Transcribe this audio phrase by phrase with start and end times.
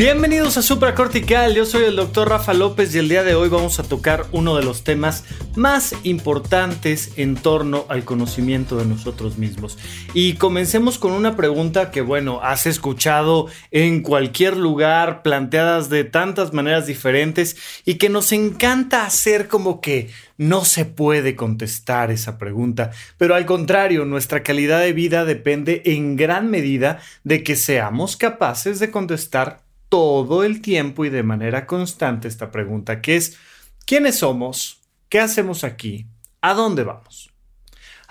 [0.00, 3.78] Bienvenidos a Supracortical, yo soy el doctor Rafa López y el día de hoy vamos
[3.80, 9.76] a tocar uno de los temas más importantes en torno al conocimiento de nosotros mismos.
[10.14, 16.54] Y comencemos con una pregunta que, bueno, has escuchado en cualquier lugar, planteadas de tantas
[16.54, 20.08] maneras diferentes y que nos encanta hacer como que
[20.38, 26.16] no se puede contestar esa pregunta, pero al contrario, nuestra calidad de vida depende en
[26.16, 32.28] gran medida de que seamos capaces de contestar todo el tiempo y de manera constante
[32.28, 33.36] esta pregunta, que es,
[33.84, 34.80] ¿quiénes somos?
[35.10, 36.06] ¿Qué hacemos aquí?
[36.40, 37.29] ¿A dónde vamos?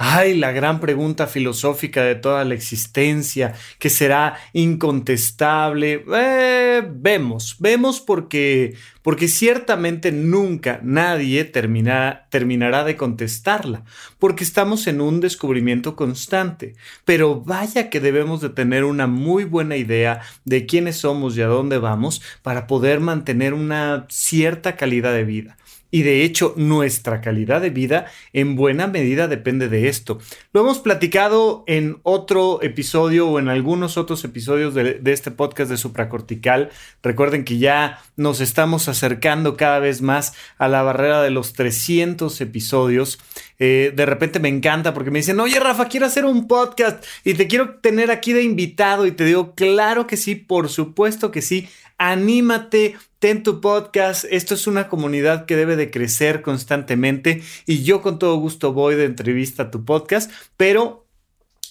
[0.02, 6.06] Ay, la gran pregunta filosófica de toda la existencia, que será incontestable.
[6.16, 13.84] Eh, vemos, vemos porque, porque ciertamente nunca nadie terminará de contestarla,
[14.20, 16.76] porque estamos en un descubrimiento constante.
[17.04, 21.48] Pero vaya que debemos de tener una muy buena idea de quiénes somos y a
[21.48, 25.58] dónde vamos para poder mantener una cierta calidad de vida.
[25.92, 30.20] Y de hecho, nuestra calidad de vida en buena medida depende de esto.
[30.54, 35.78] Lo hemos platicado en otro episodio o en algunos otros episodios de, este podcast de
[35.78, 36.70] Supracortical.
[37.02, 42.40] Recuerden que ya nos estamos acercando cada vez más a la barrera de los 300
[42.42, 43.20] episodios.
[43.58, 47.34] Eh, de repente me encanta porque me dicen, oye Rafa, quiero hacer un podcast y
[47.34, 49.08] te quiero tener aquí de invitado.
[49.08, 51.68] Y te digo, claro que sí, por supuesto que sí
[52.00, 54.26] anímate, ten tu podcast.
[54.30, 58.96] Esto es una comunidad que debe de crecer constantemente y yo con todo gusto voy
[58.96, 61.06] de entrevista a tu podcast, pero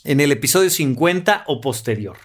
[0.04, 2.19] en el episodio 50 o posterior.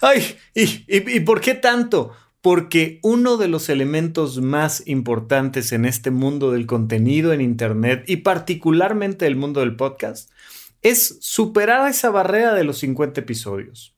[0.00, 2.12] Ay, ¿y, y por qué tanto?
[2.42, 8.18] Porque uno de los elementos más importantes en este mundo del contenido en Internet y
[8.18, 10.30] particularmente el mundo del podcast
[10.82, 13.94] es superar esa barrera de los 50 episodios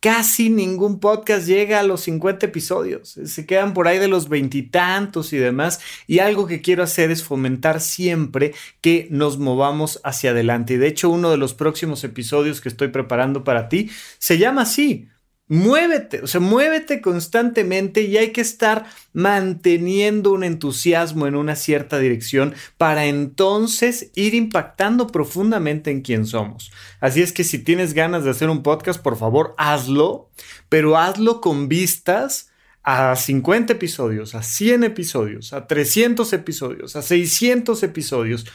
[0.00, 3.18] casi ningún podcast llega a los 50 episodios.
[3.24, 5.80] Se quedan por ahí de los veintitantos y, demás.
[6.06, 10.74] Y algo que quiero hacer es fomentar siempre que nos movamos hacia adelante.
[10.74, 14.62] Y de hecho, uno de los próximos episodios que estoy preparando para ti se llama
[14.62, 15.08] así
[15.48, 21.98] Muévete, o sea, muévete constantemente y hay que estar manteniendo un entusiasmo en una cierta
[21.98, 26.70] dirección para entonces ir impactando profundamente en quién somos.
[27.00, 30.28] Así es que si tienes ganas de hacer un podcast, por favor, hazlo,
[30.68, 32.50] pero hazlo con vistas
[32.82, 38.46] a 50 episodios, a 100 episodios, a 300 episodios, a 600 episodios.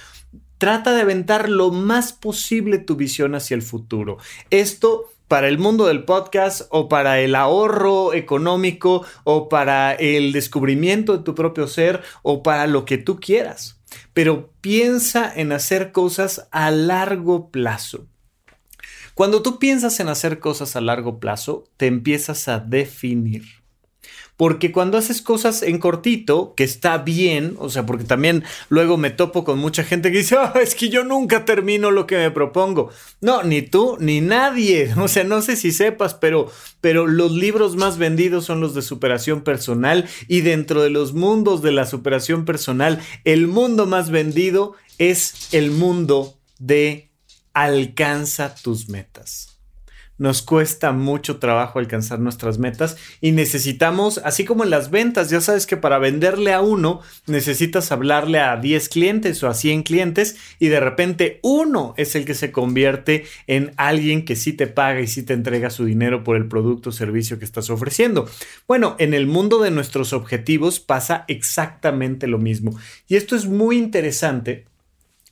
[0.59, 4.17] Trata de aventar lo más posible tu visión hacia el futuro.
[4.49, 11.17] Esto para el mundo del podcast o para el ahorro económico o para el descubrimiento
[11.17, 13.81] de tu propio ser o para lo que tú quieras.
[14.13, 18.05] Pero piensa en hacer cosas a largo plazo.
[19.16, 23.62] Cuando tú piensas en hacer cosas a largo plazo, te empiezas a definir.
[24.43, 29.09] Porque cuando haces cosas en cortito, que está bien, o sea, porque también luego me
[29.09, 32.29] topo con mucha gente que dice, ah, es que yo nunca termino lo que me
[32.29, 32.89] propongo.
[33.21, 34.93] No, ni tú, ni nadie.
[35.03, 38.81] O sea, no sé si sepas, pero, pero los libros más vendidos son los de
[38.81, 44.73] superación personal y dentro de los mundos de la superación personal, el mundo más vendido
[44.97, 47.11] es el mundo de
[47.53, 49.53] alcanza tus metas
[50.18, 55.41] nos cuesta mucho trabajo alcanzar nuestras metas y necesitamos, así como en las ventas, ya
[55.41, 60.38] sabes que para venderle a uno necesitas hablarle a 10 clientes o a 100 clientes
[60.59, 65.02] y de repente uno es el que se convierte en alguien que sí te paga
[65.02, 68.29] y sí te entrega su dinero por el producto o servicio que estás ofreciendo.
[68.67, 72.78] Bueno, en el mundo de nuestros objetivos pasa exactamente lo mismo
[73.08, 74.66] y esto es muy interesante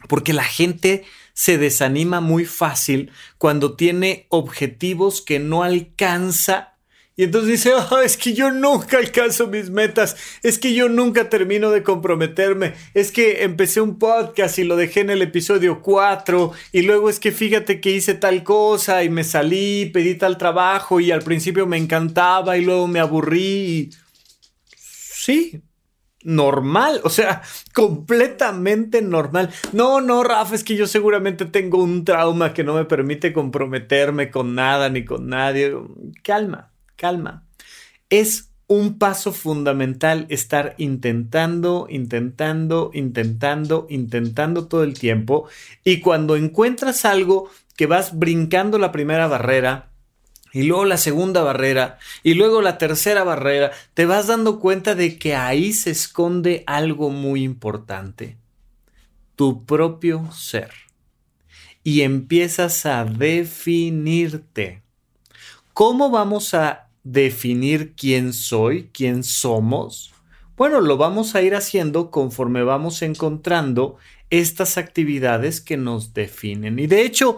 [0.08, 6.76] porque la gente se desanima muy fácil cuando tiene objetivos que no alcanza.
[7.16, 11.30] Y entonces dice, ah, es que yo nunca alcanzo mis metas, es que yo nunca
[11.30, 16.52] termino de comprometerme, es que empecé un podcast y lo dejé en el episodio 4
[16.72, 21.00] y luego es que fíjate que hice tal cosa y me salí, pedí tal trabajo
[21.00, 23.92] y al principio me encantaba y luego me aburrí.
[24.76, 25.62] Sí,
[26.24, 27.42] normal, o sea,
[27.74, 29.50] completamente normal.
[29.74, 34.32] No, no, Rafa, es que yo seguramente tengo un trauma que no me permite comprometerme
[34.32, 35.76] con nada ni con nadie.
[36.24, 37.46] Calma, calma.
[38.10, 45.50] Es un paso fundamental estar intentando, intentando, intentando, intentando todo el tiempo.
[45.84, 49.91] Y cuando encuentras algo que vas brincando la primera barrera,
[50.54, 55.18] y luego la segunda barrera, y luego la tercera barrera, te vas dando cuenta de
[55.18, 58.38] que ahí se esconde algo muy importante,
[59.36, 60.72] tu propio ser.
[61.84, 64.84] Y empiezas a definirte.
[65.74, 70.14] ¿Cómo vamos a definir quién soy, quién somos?
[70.58, 73.98] Bueno, lo vamos a ir haciendo conforme vamos encontrando
[74.30, 76.78] estas actividades que nos definen.
[76.78, 77.38] Y de hecho,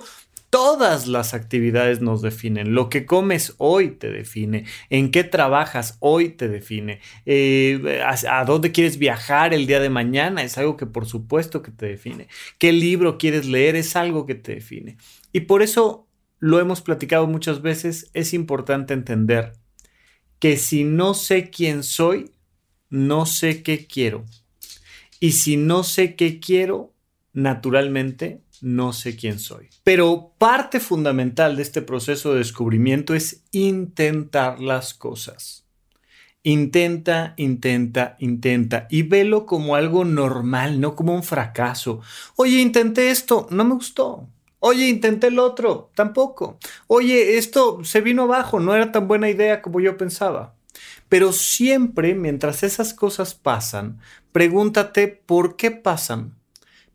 [0.54, 2.76] todas las actividades nos definen.
[2.76, 4.66] Lo que comes hoy te define.
[4.92, 7.00] En qué trabajas hoy te define.
[7.26, 11.64] Eh, a, a, dónde quieres viajar el día de mañana es algo que por supuesto
[11.64, 12.28] que te define.
[12.60, 13.76] ¿Qué libro quieres leer?
[13.76, 14.98] Es algo que te define.
[15.32, 16.08] Y por eso
[16.38, 19.54] lo hemos platicado muchas veces, es importante entender
[20.38, 22.30] que si no sé quién soy,
[22.92, 24.24] no sé qué quiero.
[25.20, 26.94] Y si no sé qué quiero,
[27.34, 29.70] naturalmente no sé quién soy.
[29.84, 35.66] Pero parte fundamental de este proceso de descubrimiento es intentar las cosas.
[36.44, 42.02] Intenta, intenta, intenta y velo como algo normal, no como un fracaso.
[42.36, 44.28] Oye, intenté esto, no me gustó.
[44.60, 46.58] Oye, intenté el otro, tampoco.
[46.88, 50.56] Oye, esto se vino abajo, no era tan buena idea como yo pensaba.
[51.10, 54.00] Pero siempre, mientras esas cosas pasan,
[54.32, 56.36] pregúntate por qué pasan.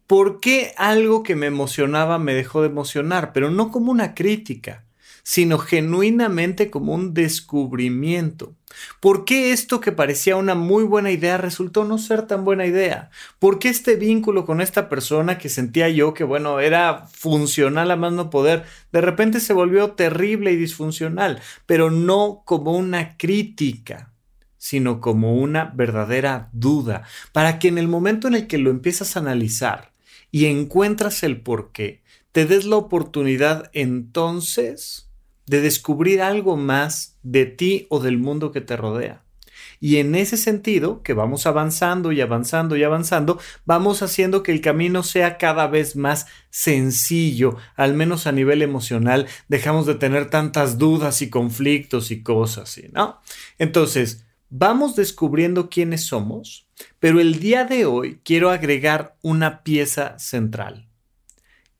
[0.08, 3.34] ¿Por qué algo que me emocionaba me dejó de emocionar?
[3.34, 4.86] Pero no como una crítica,
[5.22, 8.54] sino genuinamente como un descubrimiento.
[9.00, 13.10] ¿Por qué esto que parecía una muy buena idea resultó no ser tan buena idea?
[13.38, 17.96] ¿Por qué este vínculo con esta persona que sentía yo que, bueno, era funcional a
[17.96, 24.14] más no poder, de repente se volvió terrible y disfuncional, pero no como una crítica?
[24.60, 29.16] sino como una verdadera duda, para que en el momento en el que lo empiezas
[29.16, 29.92] a analizar
[30.30, 32.02] y encuentras el por qué,
[32.32, 35.08] te des la oportunidad entonces
[35.46, 39.24] de descubrir algo más de ti o del mundo que te rodea.
[39.80, 44.60] Y en ese sentido, que vamos avanzando y avanzando y avanzando, vamos haciendo que el
[44.60, 50.78] camino sea cada vez más sencillo, al menos a nivel emocional, dejamos de tener tantas
[50.78, 53.20] dudas y conflictos y cosas ¿no?
[53.58, 56.66] Entonces, vamos descubriendo quiénes somos,
[56.98, 60.88] pero el día de hoy quiero agregar una pieza central,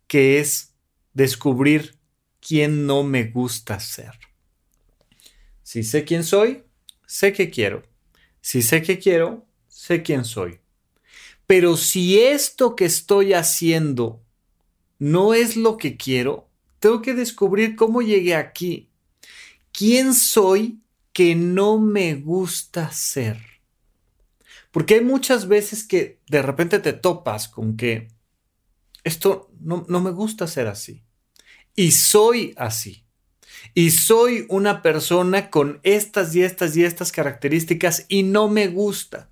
[0.06, 0.74] que es
[1.12, 1.96] descubrir
[2.40, 4.12] quién no me gusta ser.
[5.62, 6.64] Si sé quién soy,
[7.06, 7.82] sé qué quiero.
[8.40, 10.60] Si sé qué quiero, sé quién soy.
[11.46, 14.22] Pero si esto que estoy haciendo
[14.98, 16.48] no es lo que quiero,
[16.78, 18.88] tengo que descubrir cómo llegué aquí.
[19.72, 20.80] ¿Quién soy
[21.18, 23.40] que no me gusta ser?
[24.70, 28.06] Porque hay muchas veces que de repente te topas con que
[29.02, 31.02] esto no, no me gusta ser así.
[31.74, 33.04] Y soy así.
[33.74, 39.28] Y soy una persona con estas y estas y estas características y no me gusta.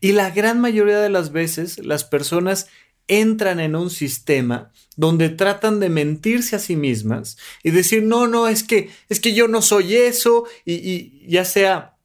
[0.00, 2.66] Y la gran mayoría de las veces las personas
[3.08, 8.48] entran en un sistema donde tratan de mentirse a sí mismas y decir, no, no,
[8.48, 11.96] es que, es que yo no soy eso, y, y ya sea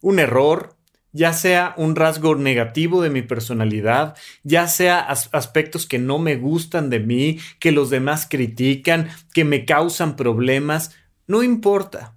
[0.00, 0.76] un error,
[1.16, 6.90] ya sea un rasgo negativo de mi personalidad, ya sea aspectos que no me gustan
[6.90, 10.92] de mí, que los demás critican, que me causan problemas,
[11.26, 12.14] no importa.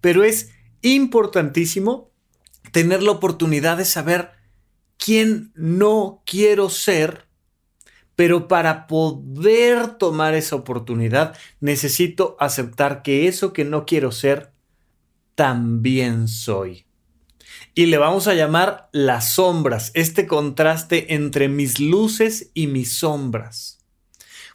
[0.00, 0.50] Pero es
[0.82, 2.10] importantísimo
[2.72, 4.30] tener la oportunidad de saber
[4.98, 7.25] quién no quiero ser,
[8.16, 14.52] pero para poder tomar esa oportunidad necesito aceptar que eso que no quiero ser,
[15.34, 16.86] también soy
[17.78, 23.84] y le vamos a llamar las sombras, este contraste entre mis luces y mis sombras.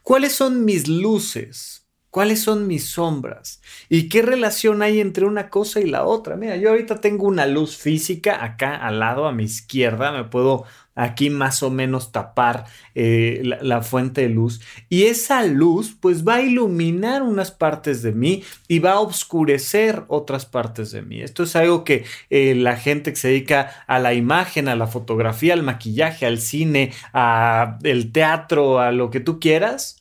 [0.02, 1.88] ¿Cuáles son mis luces?
[2.10, 3.62] ¿Cuáles son mis sombras?
[3.90, 6.36] ¿Y qué relación hay entre una cosa y la otra?
[6.36, 10.66] Mira, yo ahorita tengo una luz física acá al lado, a mi izquierda, me puedo
[10.96, 14.62] aquí más o menos tapar eh, la, fuente de luz.
[14.90, 20.04] Y esa luz pues va a iluminar unas partes de mí y va a oscurecer
[20.08, 21.22] otras partes de mí.
[21.22, 24.88] Esto es algo que eh, la gente que se dedica a la imagen, a la
[24.88, 30.01] fotografía, al maquillaje, al cine, al teatro, a lo que tú quieras,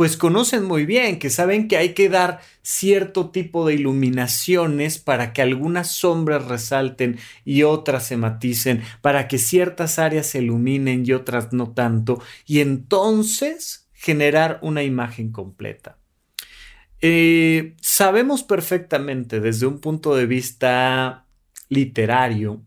[0.00, 5.34] pues conocen muy bien, que saben que hay que dar cierto tipo de iluminaciones para
[5.34, 11.12] que algunas sombras resalten y otras se maticen, para que ciertas áreas se iluminen y
[11.12, 15.98] otras no tanto, y entonces generar una imagen completa.
[17.02, 21.26] Eh, sabemos perfectamente desde un punto de vista
[21.68, 22.62] literario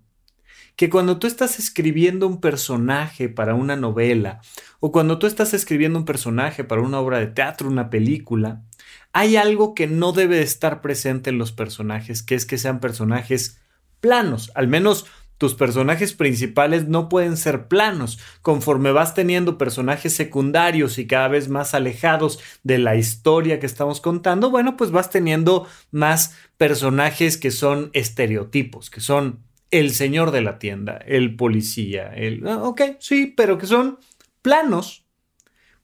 [0.75, 4.41] que cuando tú estás escribiendo un personaje para una novela
[4.79, 8.63] o cuando tú estás escribiendo un personaje para una obra de teatro, una película,
[9.11, 13.59] hay algo que no debe estar presente en los personajes, que es que sean personajes
[13.99, 15.05] planos, al menos
[15.37, 18.17] tus personajes principales no pueden ser planos.
[18.41, 23.99] Conforme vas teniendo personajes secundarios y cada vez más alejados de la historia que estamos
[23.99, 29.39] contando, bueno, pues vas teniendo más personajes que son estereotipos, que son
[29.73, 32.47] el señor de la tienda, el policía, el...
[32.47, 33.97] Ah, ok, sí, pero que son
[34.43, 35.07] planos.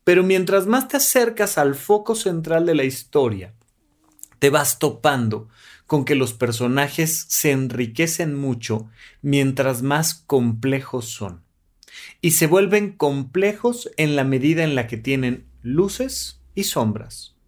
[0.03, 3.55] Pero mientras más te acercas al foco central de la historia,
[4.37, 5.49] te vas topando
[5.87, 8.87] con que los personajes se enriquecen mucho
[9.23, 11.43] mientras más complejos son.
[12.21, 17.38] Y se vuelven complejos en la medida en la que tienen luces y sombras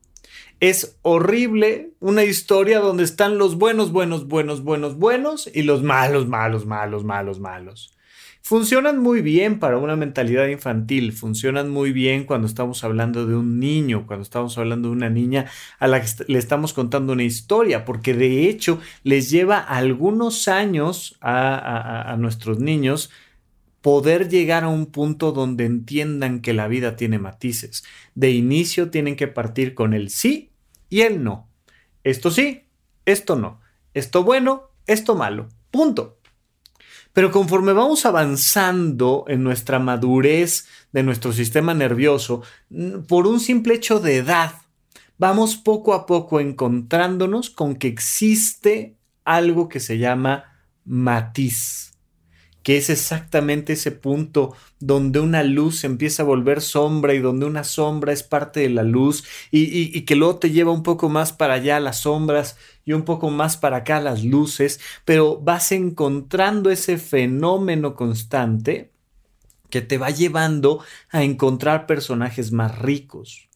[0.62, 6.28] es horrible una historia donde están los buenos, buenos, buenos, buenos, buenos y los malos,
[6.28, 7.98] malos, malos, malos, malos.
[8.44, 13.60] Funcionan muy bien para una mentalidad infantil, funcionan muy bien cuando estamos hablando de un
[13.60, 15.48] niño, cuando estamos hablando de una niña
[15.80, 21.18] a la que le estamos contando una historia, porque de hecho les lleva algunos años
[21.22, 23.10] a, nuestros niños
[23.82, 27.84] poder llegar a un punto donde entiendan que la vida tiene matices.
[28.14, 30.51] De inicio tienen que partir con el sí
[30.92, 31.50] y el no.
[32.04, 32.68] Esto sí,
[33.06, 33.62] esto no.
[33.96, 35.48] Esto bueno, esto malo.
[35.72, 36.20] Punto.
[37.14, 42.44] Pero conforme vamos avanzando en nuestra madurez de nuestro sistema nervioso,
[43.08, 44.54] por un simple hecho de edad,
[45.18, 51.91] vamos poco a poco encontrándonos con que existe algo que se llama matiz
[52.64, 57.64] que es exactamente ese punto donde una luz empieza a volver sombra y donde una
[57.64, 61.56] sombra es parte de la luz y, que luego te lleva un poco más para
[61.56, 66.98] allá las sombras y un poco más para acá las luces, pero vas encontrando ese
[66.98, 68.92] fenómeno constante
[69.70, 73.48] que te va llevando a encontrar personajes más ricos.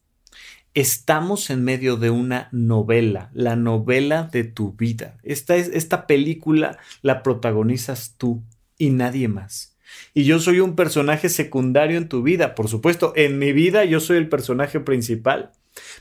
[0.74, 5.18] Estamos en medio de una novela, la novela de tu vida.
[5.24, 8.44] Esta, es, esta película la protagonizas tú
[8.78, 9.76] y nadie más.
[10.14, 12.56] Y yo soy un personaje secundario en tu vida.
[12.56, 15.52] Por supuesto, en mi vida yo soy el personaje principal.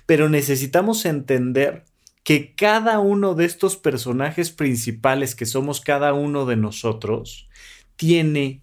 [0.07, 1.85] Pero necesitamos entender
[2.23, 7.49] que cada uno de estos personajes principales que somos cada uno de nosotros
[7.97, 8.63] tiene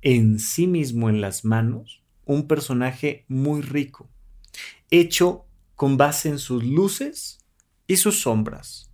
[0.00, 4.08] en sí mismo en las manos un personaje muy rico,
[4.90, 7.38] hecho con base en sus luces
[7.86, 8.91] y sus sombras.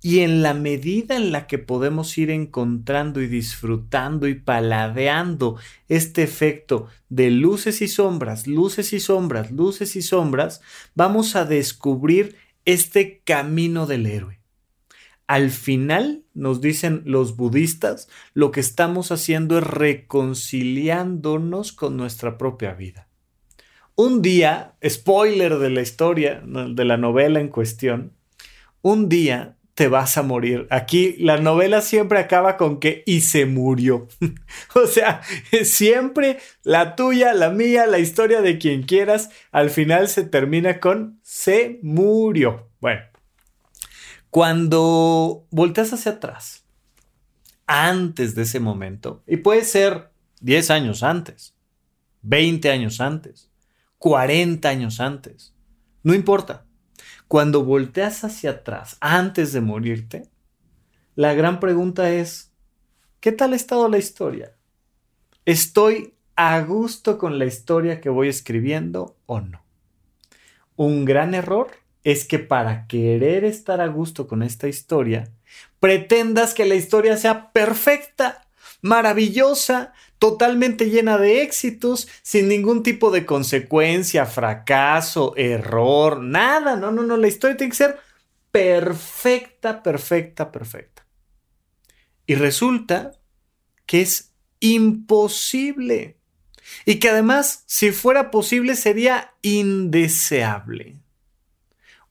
[0.00, 5.56] Y en la medida en la que podemos ir encontrando y disfrutando y paladeando
[5.88, 10.60] este efecto de luces y sombras, luces y sombras, luces y sombras,
[10.94, 14.38] vamos a descubrir este camino del héroe.
[15.26, 22.72] Al final, nos dicen los budistas, lo que estamos haciendo es reconciliándonos con nuestra propia
[22.72, 23.08] vida.
[23.94, 28.14] Un día, spoiler de la historia, de la novela en cuestión,
[28.80, 30.66] un día te vas a morir.
[30.70, 34.08] Aquí la novela siempre acaba con que y se murió.
[34.74, 35.22] o sea,
[35.62, 41.20] siempre la tuya, la mía, la historia de quien quieras, al final se termina con
[41.22, 42.68] se murió.
[42.80, 43.02] Bueno,
[44.30, 46.64] cuando volteas hacia atrás,
[47.68, 51.54] antes de ese momento, y puede ser 10 años antes,
[52.22, 53.48] 20 años antes,
[53.98, 55.54] 40 años antes,
[56.02, 56.66] no importa
[57.26, 60.28] cuando volteas hacia atrás antes de morirte,
[61.14, 62.52] la gran pregunta es,
[63.20, 64.54] ¿qué tal ha estado la historia?
[65.44, 69.62] ¿Estoy a gusto con la historia que voy escribiendo o no?
[70.76, 71.68] Un gran error
[72.04, 75.28] es que para querer estar a gusto con esta historia,
[75.80, 78.47] pretendas que la historia sea perfecta
[78.80, 86.76] maravillosa, totalmente llena de éxitos, sin ningún tipo de consecuencia, fracaso, error, nada.
[86.76, 88.00] No, no, no, la historia tiene que ser
[88.50, 91.06] perfecta, perfecta, perfecta.
[92.26, 93.12] Y resulta
[93.86, 96.18] que es imposible.
[96.84, 100.98] Y que además, si fuera posible, sería indeseable.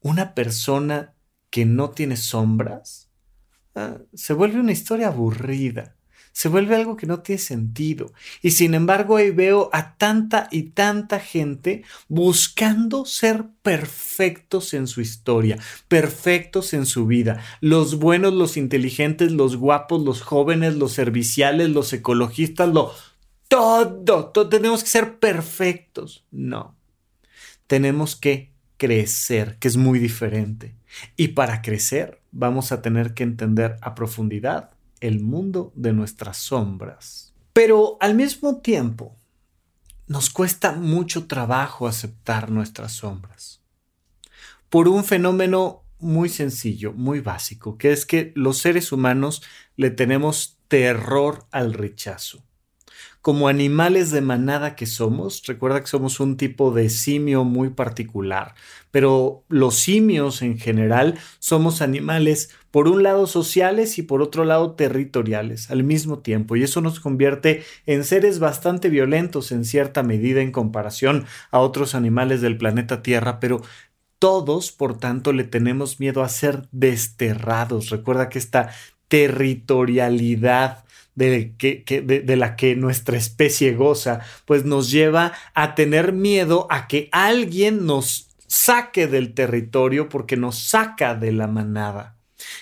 [0.01, 1.13] Una persona
[1.49, 3.09] que no tiene sombras
[3.75, 5.96] ah, se vuelve una historia aburrida
[6.37, 8.13] se vuelve algo que no tiene sentido.
[8.43, 15.01] Y sin embargo ahí veo a tanta y tanta gente buscando ser perfectos en su
[15.01, 17.41] historia, perfectos en su vida.
[17.59, 22.93] Los buenos, los inteligentes, los guapos, los jóvenes, los serviciales, los ecologistas, lo
[23.47, 26.23] todo, todo tenemos que ser perfectos.
[26.29, 26.75] No.
[27.65, 30.75] Tenemos que crecer, que es muy diferente.
[31.15, 37.33] Y para crecer vamos a tener que entender a profundidad el mundo de nuestras sombras.
[37.53, 39.15] Pero al mismo tiempo,
[40.07, 43.61] nos cuesta mucho trabajo aceptar nuestras sombras.
[44.69, 49.43] Por un fenómeno muy sencillo, muy básico, que es que los seres humanos
[49.75, 52.46] le tenemos terror al rechazo
[53.27, 58.55] como animales de manada que somos, recuerda que somos un tipo de simio muy particular,
[58.89, 64.75] pero los simios en general somos animales por un lado sociales y por otro lado
[64.75, 70.39] territoriales al mismo tiempo, y eso nos convierte en seres bastante violentos en cierta medida
[70.39, 73.61] en comparación a otros animales del planeta Tierra, pero
[74.19, 77.89] todos, por tanto, le tenemos miedo a ser desterrados.
[77.89, 78.69] Recuerda que esta
[79.09, 80.85] territorialidad
[81.17, 86.87] de, que, de, la que nuestra especie goza, pues nos lleva a tener miedo a
[86.87, 92.17] que alguien nos saque del territorio porque nos saca de la manada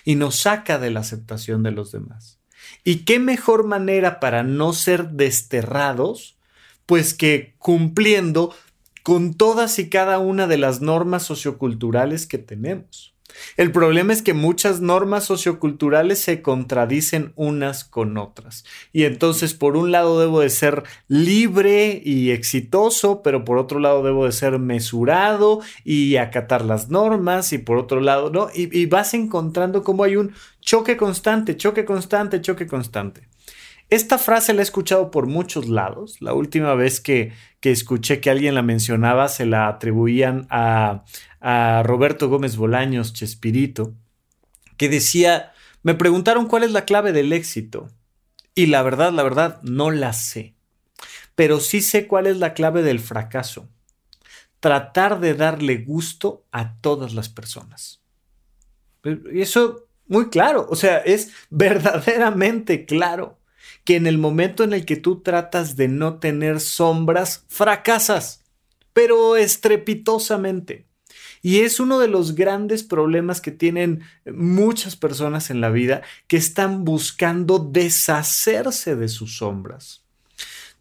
[0.06, 2.40] y nos saca de la aceptación de los demás.
[2.86, 6.38] ¿Y qué mejor manera para no ser desterrados?
[6.86, 8.56] Pues que cumpliendo
[9.04, 13.15] con todas y cada una de las normas socioculturales que tenemos.
[13.58, 18.66] El problema es que muchas normas socioculturales se contradicen unas con otras.
[18.92, 24.04] Y entonces, por un lado, debo de ser libre y exitoso, pero por otro lado,
[24.04, 28.48] debo de ser mesurado y acatar las normas, y por otro lado, ¿no?
[28.54, 33.28] Y, vas encontrando como hay un choque constante, choque constante, choque constante.
[33.90, 36.18] Esta frase la he escuchado por muchos lados.
[36.20, 41.04] La última vez que, que escuché que alguien la mencionaba se la atribuían a,
[41.48, 43.94] a Roberto Gómez Bolaños, Chespirito,
[44.78, 47.88] que decía, me preguntaron cuál es la clave del éxito.
[48.56, 50.56] Y la verdad, la verdad, no la sé.
[51.36, 53.70] Pero sí sé cuál es la clave del fracaso.
[54.60, 58.02] Tratar de darle gusto a todas las personas.
[59.32, 63.38] Eso, muy claro, o sea, es verdaderamente claro
[63.84, 68.44] que en el momento en el que tú tratas de no tener sombras, fracasas,
[68.94, 70.85] pero estrepitosamente.
[71.46, 76.38] Y es uno de los grandes problemas que tienen muchas personas en la vida que
[76.38, 80.04] están buscando deshacerse de sus sombras.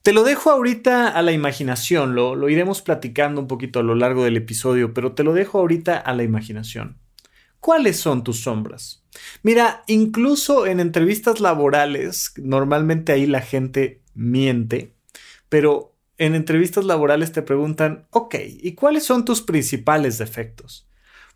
[0.01, 3.95] Te lo dejo ahorita a la imaginación, lo, lo, iremos platicando un poquito a lo
[3.95, 6.97] largo del episodio, pero te lo dejo ahorita a la imaginación.
[7.61, 9.05] ¿Cuáles son tus sombras?
[9.43, 14.95] Mira, incluso en entrevistas laborales, normalmente ahí la gente miente,
[15.51, 20.87] pero en entrevistas laborales te preguntan, ok, ¿y cuáles son tus principales defectos?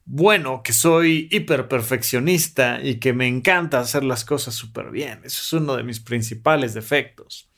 [0.05, 5.21] Bueno, que soy hiperperfeccionista y que me encanta hacer las cosas súper bien.
[5.25, 7.51] Eso es uno de mis principales defectos.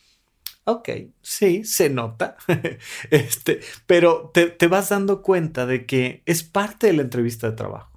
[0.64, 0.88] Ok,
[1.22, 2.36] sí, se nota.
[3.10, 7.56] este, pero te, te vas dando cuenta de que es parte de la entrevista de
[7.56, 7.96] trabajo.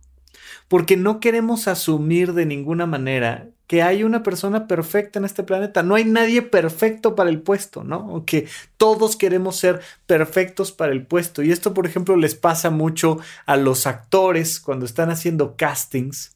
[0.68, 5.84] Porque no queremos asumir de ninguna manera que hay una persona perfecta en este planeta.
[5.84, 8.24] No hay nadie perfecto para el puesto, ¿no?
[8.26, 8.48] Que
[8.78, 11.42] todos queremos ser perfectos para el puesto.
[11.42, 16.36] Y esto, por ejemplo, les pasa mucho a los actores cuando están haciendo castings,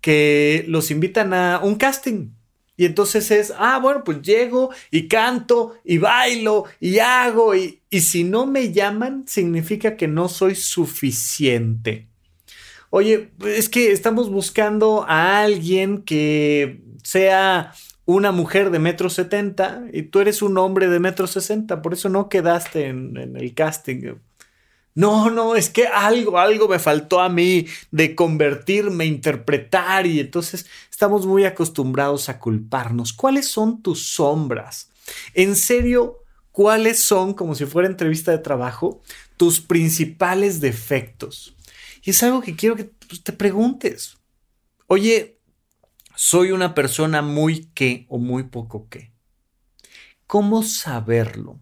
[0.00, 2.30] que los invitan a un casting.
[2.76, 8.00] Y entonces es, ah, bueno, pues llego y canto y bailo y hago y, y
[8.00, 12.11] si no me llaman significa que no soy suficiente
[12.94, 17.72] oye, es que estamos buscando a alguien que sea
[18.04, 22.10] una mujer de metro setenta y tú eres un hombre de metro sesenta, por eso
[22.10, 24.16] no quedaste en, en, el casting.
[24.94, 30.66] No, no, es que algo, algo me faltó a mí de convertirme, interpretar y entonces
[30.90, 33.14] estamos muy acostumbrados a culparnos.
[33.14, 34.90] ¿Cuáles son tus sombras?
[35.32, 36.18] En serio,
[36.50, 39.00] ¿cuáles son, como si fuera entrevista de trabajo,
[39.38, 41.56] tus principales defectos?
[42.02, 44.18] Y es algo que quiero que pues, te preguntes.
[44.86, 45.38] Oye,
[46.16, 49.12] soy una persona muy qué o muy poco qué.
[50.26, 51.60] ¿Cómo saberlo?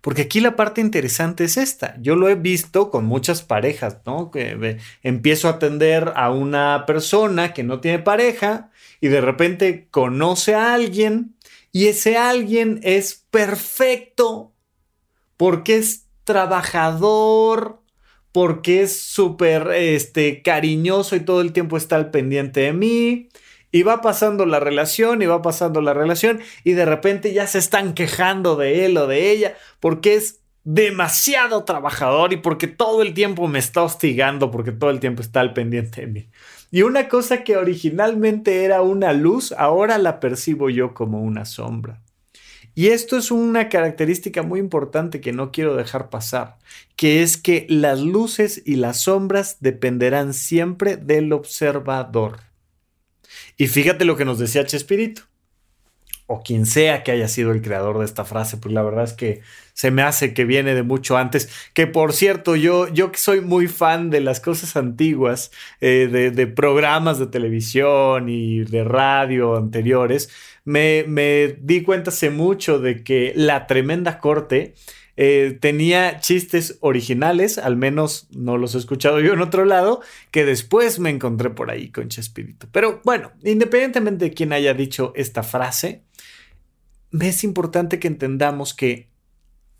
[0.00, 1.96] Porque aquí la parte interesante es esta.
[2.00, 4.30] Yo lo he visto con muchas parejas, ¿no?
[4.30, 10.54] Que empiezo a atender a una persona que no tiene pareja y de repente conoce
[10.54, 11.36] a alguien
[11.72, 14.52] y ese alguien es perfecto
[15.36, 17.82] porque es trabajador,
[18.34, 23.28] porque es súper este, cariñoso y todo el tiempo está al pendiente de mí.
[23.70, 27.58] Y va pasando la relación y va pasando la relación y de repente ya se
[27.58, 33.14] están quejando de él o de ella porque es demasiado trabajador y porque todo el
[33.14, 36.28] tiempo me está hostigando, porque todo el tiempo está al pendiente de mí.
[36.72, 42.02] Y una cosa que originalmente era una luz, ahora la percibo yo como una sombra.
[42.74, 46.58] Y esto es una característica muy importante que no quiero dejar pasar,
[46.96, 52.40] que es que las luces y las sombras dependerán siempre del observador.
[53.56, 55.22] Y fíjate lo que nos decía Chespirito,
[56.26, 59.12] o quien sea que haya sido el creador de esta frase, pues la verdad es
[59.12, 59.42] que
[59.74, 61.50] se me hace que viene de mucho antes.
[61.74, 66.46] Que por cierto, yo, yo que soy muy fan de las cosas antiguas, eh, de,
[66.46, 70.30] programas de televisión y de radio anteriores,
[70.64, 74.74] me, me di cuenta hace mucho de que la tremenda corte
[75.16, 80.44] eh, tenía chistes originales, al menos no los he escuchado yo en otro lado, que
[80.44, 82.66] después me encontré por ahí con Chespirito.
[82.72, 86.02] Pero bueno, independientemente de quién haya dicho esta frase,
[87.20, 89.08] es importante que entendamos que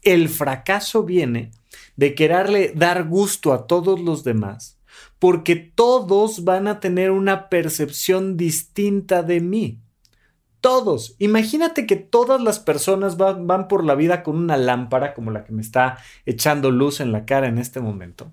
[0.03, 1.51] el fracaso viene
[1.97, 4.79] de quererle dar gusto a todos los demás,
[5.19, 9.81] porque todos van a tener una percepción distinta de mí.
[10.61, 11.15] Todos.
[11.19, 15.53] Imagínate que todas las personas van, por la vida con una lámpara como la que
[15.53, 18.31] me está echando luz en la cara en este momento.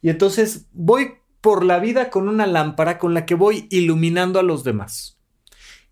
[0.00, 4.44] Y entonces voy por la vida con una lámpara con la que voy iluminando a
[4.44, 5.18] los demás.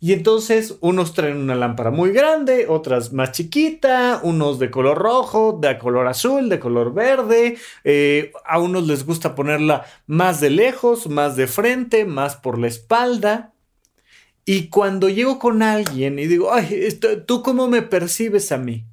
[0.04, 5.56] Y entonces unos traen una lámpara muy grande, otras más chiquita, unos de color rojo,
[5.62, 7.56] de color azul, de color verde.
[7.84, 12.66] Eh, a unos les gusta ponerla más de lejos, más de frente, más por la
[12.66, 13.52] espalda.
[14.44, 16.88] Y cuando llego con alguien y digo, ay,
[17.24, 18.84] ¿tú cómo me percibes a mí?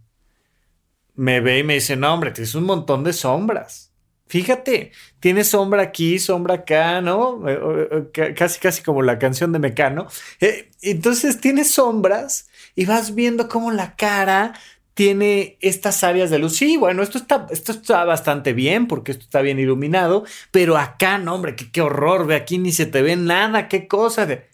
[1.15, 3.88] Me ve y me dice, no, hombre, tienes un montón de sombras.
[4.30, 7.50] Fíjate, tienes sombra aquí, sombra acá, ¿no?
[7.50, 10.08] Eh, eh, casi, casi como la canción de Mecano.
[10.39, 14.54] Eh, entonces tienes sombras y vas viendo cómo la cara
[14.94, 16.56] tiene estas áreas de luz.
[16.56, 21.18] Sí, bueno, esto está, esto está bastante bien porque esto está bien iluminado, pero acá,
[21.18, 24.48] no, hombre, qué, qué horror, ve aquí ni se te ve nada, qué cosa de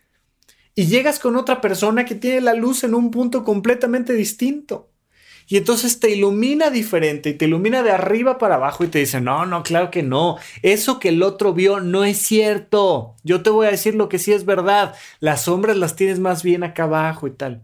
[0.75, 4.89] y llegas con otra persona que tiene la luz en un punto completamente distinto.
[5.47, 9.21] Y entonces te ilumina diferente y te ilumina de arriba para abajo y te dice,
[9.21, 10.37] no, no, claro que no.
[10.63, 13.15] Eso que el otro vio no es cierto.
[13.23, 14.95] Yo te voy a decir lo que sí es verdad.
[15.19, 17.61] Las sombras las tienes más bien acá abajo y tal.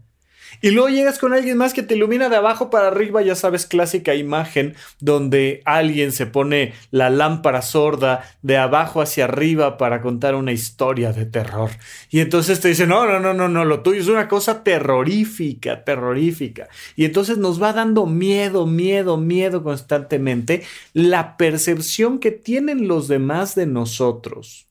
[0.60, 3.66] Y luego llegas con alguien más que te ilumina de abajo para arriba, ya sabes,
[3.66, 10.34] clásica imagen donde alguien se pone la lámpara sorda de abajo hacia arriba para contar
[10.34, 11.70] una historia de terror.
[12.10, 15.84] Y entonces te dice, no, no, no, no, no, lo tuyo es una cosa terrorífica,
[15.84, 16.68] terrorífica.
[16.96, 20.62] Y entonces nos va dando miedo, miedo, miedo constantemente
[20.92, 24.68] la percepción que tienen los demás de nosotros.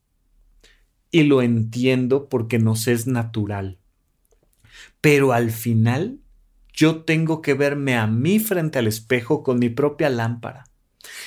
[1.12, 3.81] Y lo entiendo porque nos es natural
[5.02, 6.20] pero al final
[6.74, 10.64] yo tengo que verme a mí frente al espejo con mi propia lámpara.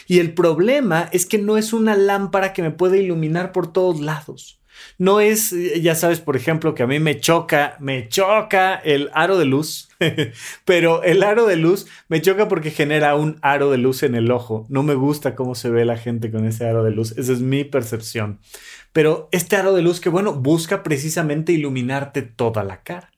[0.07, 4.01] Y el problema es que no es una lámpara que me puede iluminar por todos
[4.01, 4.61] lados.
[4.99, 9.39] No es, ya sabes, por ejemplo, que a mí me choca, me choca el aro
[9.39, 9.89] de luz,
[10.65, 14.31] pero el aro de luz me choca porque genera un aro de luz en el
[14.31, 14.67] ojo.
[14.69, 17.41] No me gusta cómo se ve la gente con ese aro de luz, esa es
[17.41, 18.41] mi percepción.
[18.93, 23.14] Pero este aro de luz que, bueno, busca precisamente iluminarte toda la cara.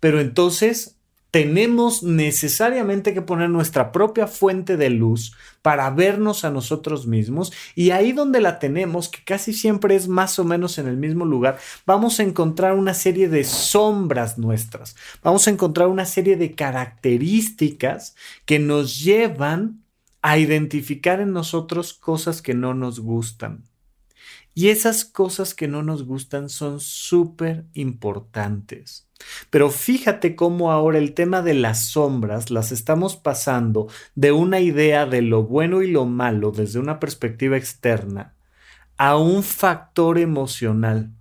[0.00, 0.98] Pero entonces
[1.30, 7.90] tenemos necesariamente que poner nuestra propia fuente de luz para vernos a nosotros mismos y
[7.90, 11.58] ahí donde la tenemos, que casi siempre es más o menos en el mismo lugar,
[11.84, 18.14] vamos a encontrar una serie de sombras nuestras, vamos a encontrar una serie de características
[18.46, 19.82] que nos llevan
[20.22, 23.64] a identificar en nosotros cosas que no nos gustan.
[24.54, 29.07] Y esas cosas que no nos gustan son súper importantes.
[29.50, 35.06] Pero fíjate cómo ahora el tema de las sombras las estamos pasando de una idea
[35.06, 38.34] de lo bueno y lo malo desde una perspectiva externa
[38.96, 41.12] a un factor emocional,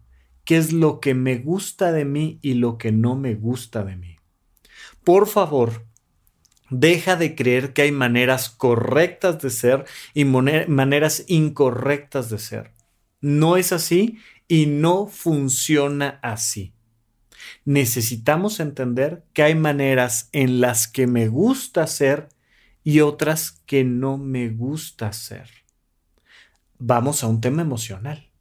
[0.43, 3.95] que es lo que me gusta de mí y lo que no me gusta de
[3.95, 4.17] mí.
[5.03, 5.86] Por favor,
[6.69, 12.73] deja de creer que hay maneras correctas de ser y maneras incorrectas de ser.
[13.21, 16.73] No es así y no funciona así.
[17.67, 22.30] Necesitamos entender que hay maneras en las que me gusta ser
[22.82, 25.49] y otras que no me gusta ser.
[26.80, 28.32] Vamos a un tema emocional.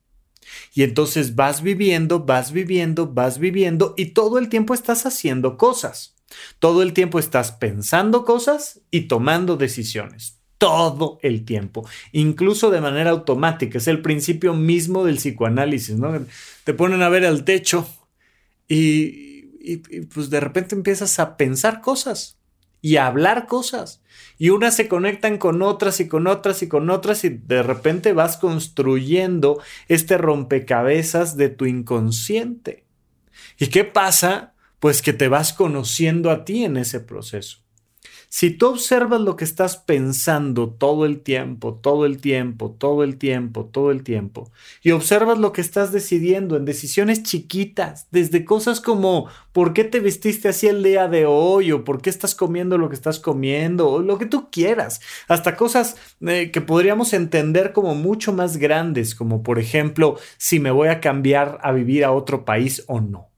[0.75, 6.15] Y entonces vas viviendo, vas viviendo, vas viviendo y todo el tiempo estás haciendo cosas.
[6.61, 13.11] Todo el tiempo estás pensando cosas y tomando decisiones todo el tiempo, incluso de manera
[13.11, 13.77] automática.
[13.77, 16.25] Es el principio mismo del psicoanálisis, ¿no?
[16.65, 17.87] Te ponen a ver al techo
[18.69, 19.43] y,
[20.15, 22.39] pues de repente empiezas a pensar cosas
[22.81, 24.03] y a hablar cosas.
[24.39, 28.13] Y unas se conectan con otras y con otras y con otras y de repente
[28.13, 32.85] vas construyendo este rompecabezas de tu inconsciente.
[33.59, 34.55] ¿Y qué pasa?
[34.79, 37.66] Pues que te vas conociendo a ti en ese proceso.
[38.29, 43.17] Si tú observas lo que estás pensando todo el tiempo, todo el tiempo, todo el
[43.17, 44.51] tiempo, todo el tiempo,
[44.83, 50.01] y observas lo que estás decidiendo en decisiones chiquitas, desde cosas como ¿por qué te
[50.01, 51.73] vestiste así el día de hoy?
[51.73, 53.89] o ¿por qué estás comiendo lo que estás comiendo?
[53.89, 59.15] o lo que tú quieras, hasta cosas eh, que podríamos entender como mucho más grandes,
[59.15, 63.31] como por ejemplo si me voy a cambiar a vivir a otro país o no.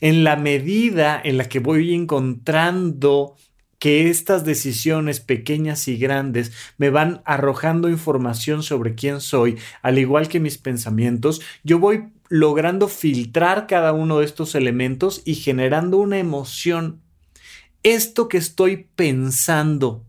[0.00, 3.36] En la medida en la que voy encontrando
[3.78, 10.28] que estas decisiones pequeñas y grandes me van arrojando información sobre quién soy, al igual
[10.28, 16.18] que mis pensamientos, yo voy logrando filtrar cada uno de estos elementos y generando una
[16.18, 17.02] emoción.
[17.82, 20.04] Esto que estoy pensando,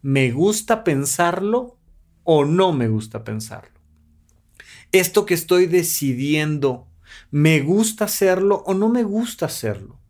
[0.00, 1.76] ¿me gusta pensarlo
[2.24, 3.80] o no me gusta pensarlo?
[4.92, 6.86] Esto que estoy decidiendo,
[7.30, 10.01] ¿me gusta hacerlo o no me gusta hacerlo?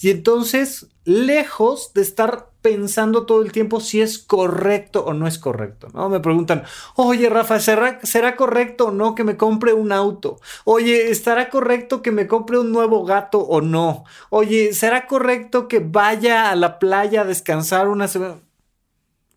[0.00, 5.38] Y entonces, lejos de estar pensando todo el tiempo si es correcto o no es
[5.38, 6.08] correcto, ¿no?
[6.08, 6.62] Me preguntan,
[6.94, 10.40] oye Rafa, ¿será, ¿será correcto o no que me compre un auto?
[10.64, 14.04] Oye, ¿estará correcto que me compre un nuevo gato o no?
[14.30, 18.40] Oye, ¿será correcto que vaya a la playa a descansar una semana?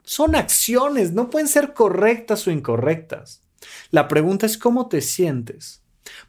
[0.03, 3.41] Son acciones, no pueden ser correctas o incorrectas.
[3.89, 5.81] La pregunta es cómo te sientes.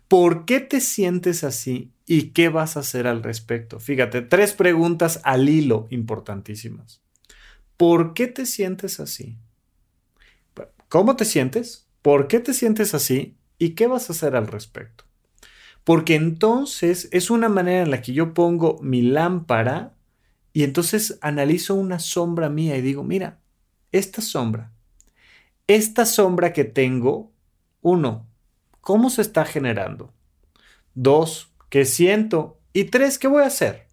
[0.09, 3.81] ¿Por qué te sientes así y qué vas a hacer al respecto?
[3.81, 7.03] Fíjate, tres preguntas al hilo importantísimas.
[7.77, 9.37] ¿Por qué te sientes así?
[10.89, 11.87] ¿Cómo te sientes?
[12.03, 13.37] ¿Por qué te sientes así?
[13.59, 15.05] ¿Y qué vas a hacer al respecto?
[15.85, 19.95] Porque entonces es una manera en la que yo pongo mi lámpara
[20.53, 23.41] y entonces analizo una sombra mía y digo, mira,
[23.93, 24.73] esta sombra,
[25.67, 27.33] esta sombra que tengo,
[27.83, 28.27] uno,
[28.87, 30.13] ¿Cómo se está generando?
[30.95, 32.61] Dos, ¿qué siento?
[32.73, 33.89] Y tres, ¿qué voy a hacer?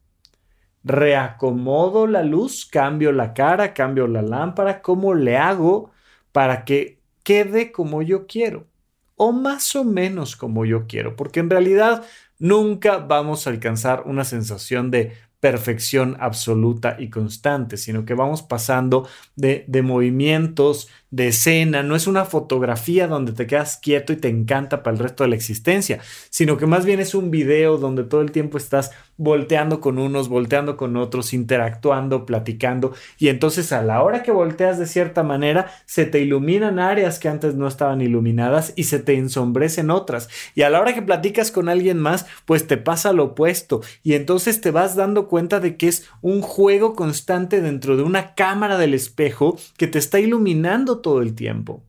[0.84, 5.90] Reacomodo la luz, cambio la cara, cambio la lámpara, ¿cómo le hago
[6.32, 8.68] para que quede como yo quiero?
[9.16, 12.06] O más o menos como yo quiero, porque en realidad
[12.38, 19.08] nunca vamos a alcanzar una sensación de perfección absoluta y constante, sino que vamos pasando
[19.36, 24.30] de, de, movimientos, de escena, no es una fotografía donde te quedas quieto y te
[24.30, 26.00] encanta para el resto de la existencia,
[26.32, 30.28] sino que más bien es un video donde todo el tiempo estás volteando con unos,
[30.28, 35.70] volteando con otros, interactuando, platicando, y entonces a la hora que volteas de cierta manera,
[35.86, 40.64] se te iluminan áreas que antes no estaban iluminadas y se te ensombrecen otras, y
[40.64, 44.62] a la hora que platicas con alguien más, pues te pasa lo opuesto, y entonces
[44.62, 48.96] te vas dando cuenta de que es un juego constante dentro de una cámara del
[48.96, 51.84] espejo que te está iluminando todo el tiempo.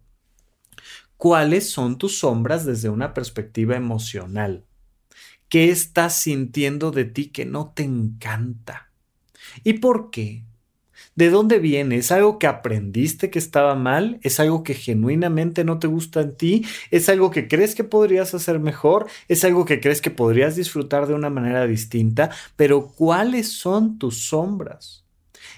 [1.16, 4.66] ¿Cuáles son tus sombras desde una perspectiva emocional?
[5.48, 8.90] ¿Qué estás sintiendo de ti que no te encanta?
[9.62, 10.44] ¿Y por qué?
[11.14, 11.96] ¿De dónde viene?
[11.96, 14.18] ¿Es algo que aprendiste que estaba mal?
[14.22, 16.66] ¿Es algo que genuinamente no te gusta en ti?
[16.90, 19.06] ¿Es algo que crees que podrías hacer mejor?
[19.28, 22.30] ¿Es algo que crees que podrías disfrutar de una manera distinta?
[22.56, 25.03] Pero ¿cuáles son tus sombras?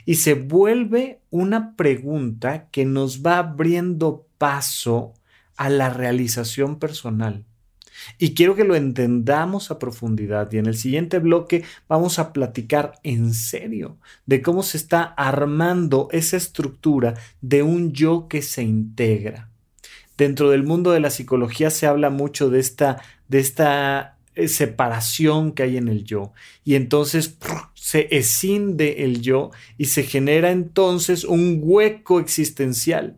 [0.07, 5.12] Y se vuelve una pregunta que nos va abriendo paso
[5.57, 7.45] a la realización personal.
[8.19, 12.92] Y quiero que lo entendamos a profundidad y en el siguiente bloque vamos a platicar
[13.03, 19.51] en serio de cómo se está armando esa estructura de un yo que se integra.
[20.16, 24.15] Dentro del mundo de la psicología se habla mucho de esta, de esta
[24.46, 26.33] separación que hay en el yo.
[26.64, 27.38] Y entonces
[27.75, 33.16] se escinde el yo y se genera entonces un hueco existencial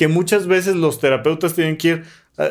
[0.00, 2.04] que muchas veces los terapeutas tienen que ir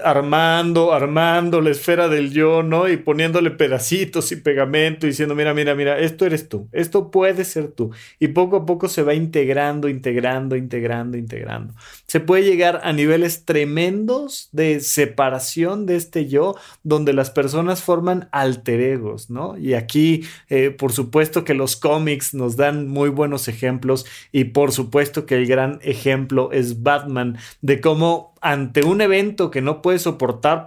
[0.03, 2.87] armando, armando la esfera del yo, ¿no?
[2.87, 7.71] Y poniéndole pedacitos y pegamento, diciendo, mira, mira, mira, esto eres tú, esto puede ser
[7.71, 7.91] tú.
[8.19, 11.73] Y poco a poco se va integrando, integrando, integrando, integrando.
[12.05, 18.29] Se puede llegar a niveles tremendos de separación de este yo, donde las personas forman
[18.31, 19.57] alter egos, ¿no?
[19.57, 24.71] Y aquí, eh, por supuesto que los cómics nos dan muy buenos ejemplos y por
[24.71, 29.99] supuesto que el gran ejemplo es Batman, de cómo ante un evento que no puede
[29.99, 30.65] soportar,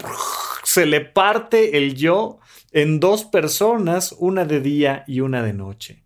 [0.64, 2.38] se le parte el yo
[2.72, 6.02] en dos personas, una de día y una de noche.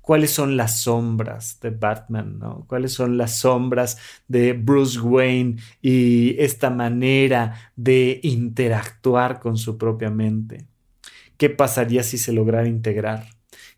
[0.00, 2.38] ¿Cuáles son las sombras de Batman?
[2.40, 2.64] ¿no?
[2.66, 10.10] ¿Cuáles son las sombras de Bruce Wayne y esta manera de interactuar con su propia
[10.10, 10.66] mente?
[11.36, 13.26] ¿Qué pasaría si se lograra integrar?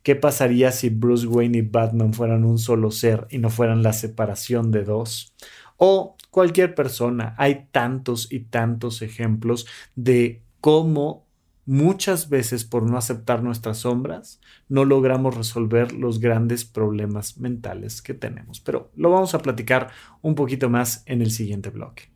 [0.03, 3.93] ¿Qué pasaría si Bruce Wayne y Batman fueran un solo ser y no fueran la
[3.93, 5.35] separación de dos?
[5.77, 7.37] O cualquier persona.
[7.39, 11.29] Hay tantos y tantos ejemplos de cómo
[11.65, 18.15] muchas veces por no aceptar nuestras sombras, no logramos resolver los grandes problemas mentales que
[18.15, 18.59] tenemos.
[18.59, 19.91] Pero lo vamos a platicar
[20.23, 22.11] un poquito más en el siguiente bloque.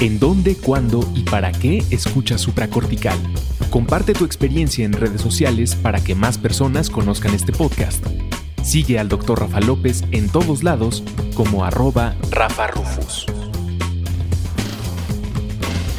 [0.00, 3.18] ¿En dónde, cuándo y para qué escuchas supracortical?
[3.68, 8.02] Comparte tu experiencia en redes sociales para que más personas conozcan este podcast.
[8.62, 9.40] Sigue al Dr.
[9.40, 11.02] Rafa López en todos lados
[11.34, 13.26] como arroba Rafa Rufus.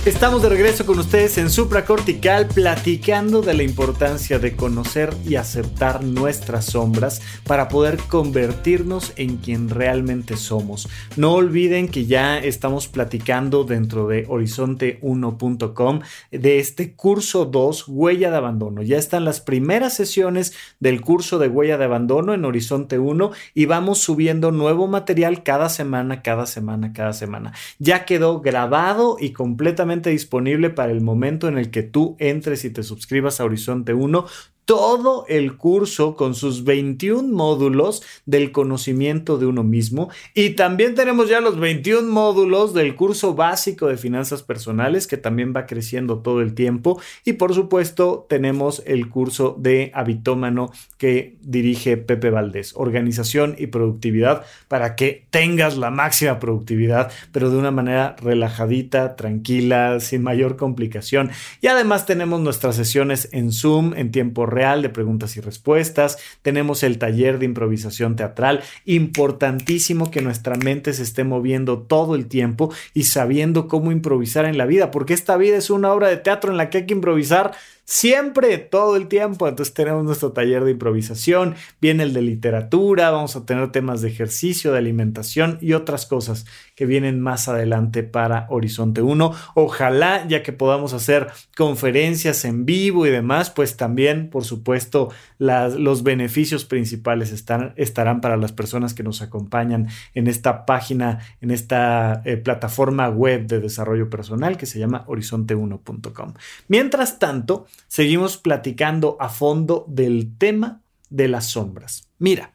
[0.06, 6.06] Estamos de regreso con ustedes en Supracortical platicando de la importancia de conocer y aceptar
[6.06, 10.88] nuestras sombras para poder convertirnos en quien realmente somos.
[11.18, 16.00] No olviden que ya estamos platicando dentro de horizonte1.com
[16.32, 18.82] de este curso 2, Huella de Abandono.
[18.82, 23.66] Ya están las primeras sesiones del curso de Huella de Abandono en Horizonte 1 y
[23.66, 27.52] vamos subiendo nuevo material cada semana, cada semana, cada semana.
[27.80, 32.70] Ya quedó grabado y completamente disponible para el momento en el que tú entres y
[32.70, 34.26] te suscribas a Horizonte 1
[34.70, 40.12] todo el curso con sus 21 módulos del conocimiento de uno mismo.
[40.36, 45.56] Y también tenemos ya los 21 módulos del curso básico de finanzas personales que también
[45.56, 47.02] va creciendo todo el tiempo.
[47.26, 54.46] Y por supuesto tenemos el curso de habitómano que dirige Pepe Valdés, organización y productividad
[54.68, 61.32] para que tengas la máxima productividad pero de una manera relajadita, tranquila, sin mayor complicación.
[61.60, 66.84] Y además tenemos nuestras sesiones en Zoom en tiempo real de preguntas y respuestas, tenemos
[66.84, 72.70] el taller de improvisación teatral, importantísimo que nuestra mente se esté moviendo todo el tiempo
[72.94, 76.52] y sabiendo cómo improvisar en la vida, porque esta vida es una obra de teatro
[76.52, 77.54] en la que hay que improvisar
[77.90, 79.48] siempre, todo el tiempo.
[79.48, 84.10] Entonces tenemos nuestro taller de improvisación, viene el de literatura, vamos a tener temas de
[84.10, 89.34] ejercicio, de alimentación y otras cosas que vienen más adelante para Horizonte 1.
[89.56, 96.04] Ojalá, ya que podamos hacer conferencias en vivo y demás, pues también, por supuesto, los
[96.04, 102.22] beneficios principales están, estarán para las personas que nos acompañan en esta página, en esta
[102.24, 106.34] eh, plataforma web de desarrollo personal que se llama horizonte1.com.
[106.68, 112.08] Mientras tanto, seguimos platicando a fondo del tema de las sombras.
[112.18, 112.54] Mira,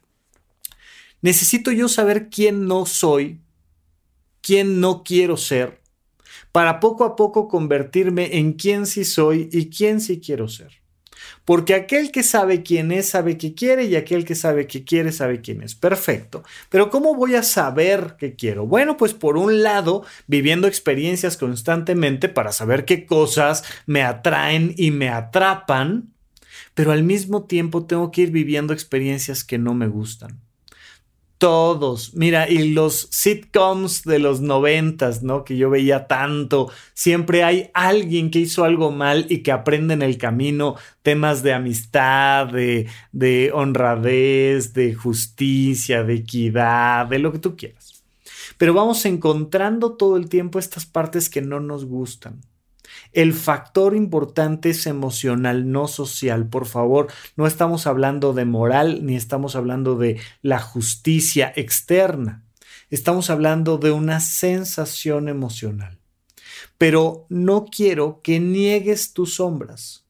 [1.22, 3.40] necesito yo saber quién no soy,
[4.40, 5.80] quién no quiero ser,
[6.52, 10.83] para poco a poco convertirme en quién sí soy y quién sí quiero ser.
[11.44, 15.12] Porque aquel que sabe quién es, sabe qué quiere y aquel que sabe qué quiere,
[15.12, 15.74] sabe quién es.
[15.74, 16.42] Perfecto.
[16.68, 18.66] Pero ¿cómo voy a saber qué quiero?
[18.66, 24.90] Bueno, pues por un lado, viviendo experiencias constantemente para saber qué cosas me atraen y
[24.90, 26.12] me atrapan,
[26.74, 30.43] pero al mismo tiempo tengo que ir viviendo experiencias que no me gustan.
[31.38, 35.44] Todos, mira, y los sitcoms de los noventas, ¿no?
[35.44, 40.02] Que yo veía tanto, siempre hay alguien que hizo algo mal y que aprende en
[40.02, 47.40] el camino temas de amistad, de, de honradez, de justicia, de equidad, de lo que
[47.40, 48.04] tú quieras.
[48.56, 52.40] Pero vamos encontrando todo el tiempo estas partes que no nos gustan.
[53.14, 56.48] El factor importante es emocional, no social.
[56.48, 62.44] Por favor, no estamos hablando de moral ni estamos hablando de la justicia externa.
[62.90, 65.98] Estamos hablando de una sensación emocional.
[66.77, 70.05] Pero no quiero que niegues tus sombras.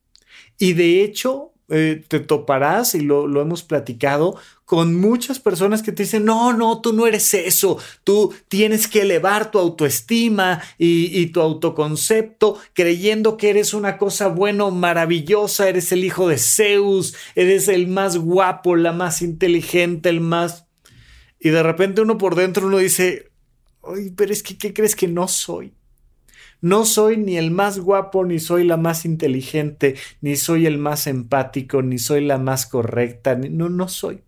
[0.58, 5.92] Y de hecho, eh, te toparás, y lo, lo, hemos platicado, con muchas personas que
[5.92, 11.26] te dicen, no, no, tú no eres eso, tú tienes que elevar tu autoestima y,
[11.26, 17.68] tu autoconcepto creyendo que eres una cosa bueno, maravillosa, eres el hijo de Zeus, eres
[17.68, 20.66] el más guapo, la más inteligente, el más...
[21.38, 23.30] Y de repente uno por dentro uno dice,
[23.86, 25.74] Ay, pero es que, ¿qué crees que no soy?
[26.60, 31.06] No soy ni el más guapo, ni soy la más inteligente, ni soy el más
[31.06, 34.22] empático, ni soy la más correcta, no, no soy.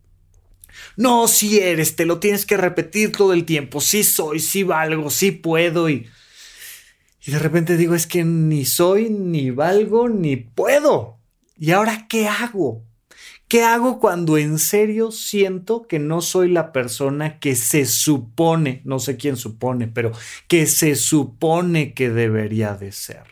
[0.97, 5.11] No, si eres, te lo tienes que repetir todo el tiempo, sí soy, sí valgo,
[5.11, 6.09] sí puedo y...
[7.27, 11.19] Y de repente digo, es que ni soy, ni valgo, ni puedo.
[11.59, 12.85] ¿Y ahora qué hago?
[13.49, 18.99] ¿Qué hago cuando en serio siento que no soy la persona que se supone, no
[18.99, 20.12] sé quién supone, pero
[20.49, 23.24] que se supone que debería de ser?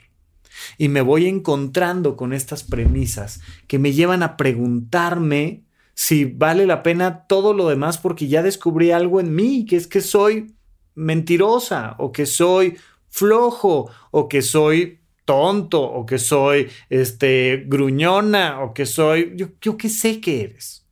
[0.78, 5.64] Y me voy encontrando con estas premisas que me llevan a preguntarme
[5.94, 9.86] si vale la pena todo lo demás porque ya descubrí algo en mí, que es
[9.86, 10.54] que soy
[10.94, 12.76] mentirosa o que soy
[13.08, 19.76] flojo o que soy tonto o que soy este gruñona o que soy yo, yo
[19.76, 20.82] qué sé que eres.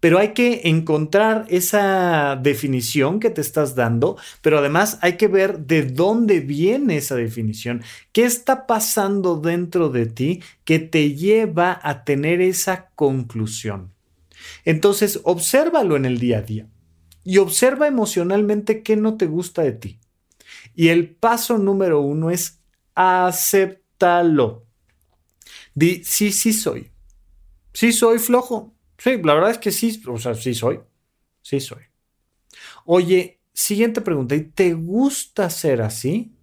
[0.00, 5.58] pero hay que encontrar esa definición que te estás dando, pero además hay que ver
[5.66, 7.82] de dónde viene esa definición,
[8.12, 13.92] qué está pasando dentro de ti que te lleva a tener esa conclusión.
[14.64, 16.68] Entonces, obsérvalo en el día a día
[17.24, 20.00] y observa emocionalmente qué no te gusta de ti.
[20.74, 22.60] Y el paso número uno es
[22.94, 24.66] acéptalo.
[25.74, 26.90] Di, sí, sí soy.
[27.72, 28.74] Sí soy flojo.
[28.98, 30.80] Sí, la verdad es que sí, o sea, sí soy.
[31.42, 31.82] Sí soy.
[32.84, 36.34] Oye, siguiente pregunta, ¿y te gusta ser así?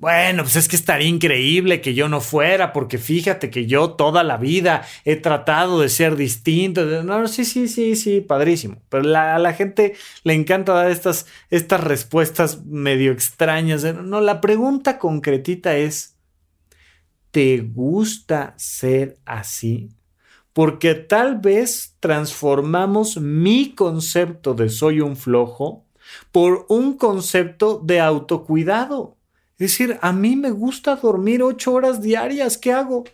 [0.00, 4.22] Bueno, pues es que estaría increíble que yo no fuera, porque fíjate que yo toda
[4.22, 6.84] la vida he tratado de ser distinto.
[7.02, 8.80] No, sí, sí, sí, sí, padrísimo.
[8.90, 13.82] Pero a la gente le encanta dar estas, estas respuestas medio extrañas.
[13.82, 16.16] No, la pregunta concretita es,
[17.32, 19.90] ¿te gusta ser así?
[20.52, 25.86] Porque tal vez transformamos mi concepto de soy un flojo
[26.32, 29.17] por un concepto de autocuidado.
[29.58, 33.04] Decir, a mí me gusta dormir ocho horas diarias, ¿qué hago?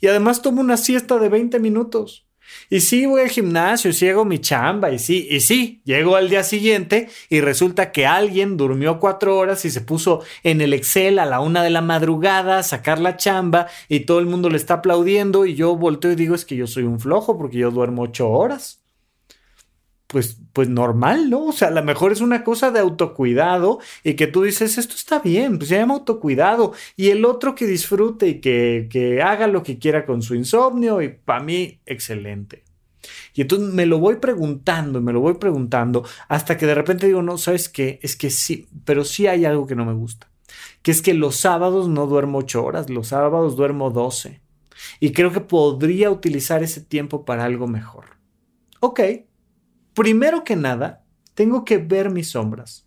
[0.00, 2.26] Y además tomo una siesta de 20 minutos.
[2.68, 6.14] Y sí, voy al gimnasio, y sí hago mi chamba, y sí, y sí, llego
[6.16, 10.74] al día siguiente y resulta que alguien durmió cuatro horas y se puso en el
[10.74, 14.50] Excel a la una de la madrugada a sacar la chamba y todo el mundo
[14.50, 17.58] le está aplaudiendo y yo volteo y digo es que yo soy un flojo porque
[17.58, 18.83] yo duermo ocho horas
[20.06, 21.46] pues, pues normal, ¿no?
[21.46, 24.94] O sea, a lo mejor es una cosa de autocuidado y que tú dices, esto
[24.94, 26.72] está bien, pues se llama autocuidado.
[26.96, 31.02] Y el otro que disfrute y que, que haga lo que quiera con su insomnio
[31.02, 32.64] y para mí, excelente.
[33.34, 37.22] Y entonces me lo voy preguntando, me lo voy preguntando, hasta que de repente digo,
[37.22, 37.98] no, ¿sabes qué?
[38.02, 40.30] Es que sí, pero sí hay algo que no me gusta.
[40.82, 44.40] Que es que los sábados no duermo ocho horas, los sábados duermo doce.
[45.00, 48.04] Y creo que podría utilizar ese tiempo para algo mejor.
[48.80, 49.00] Ok,
[49.94, 51.02] primero que nada,
[51.34, 52.86] tengo que ver mis sombras,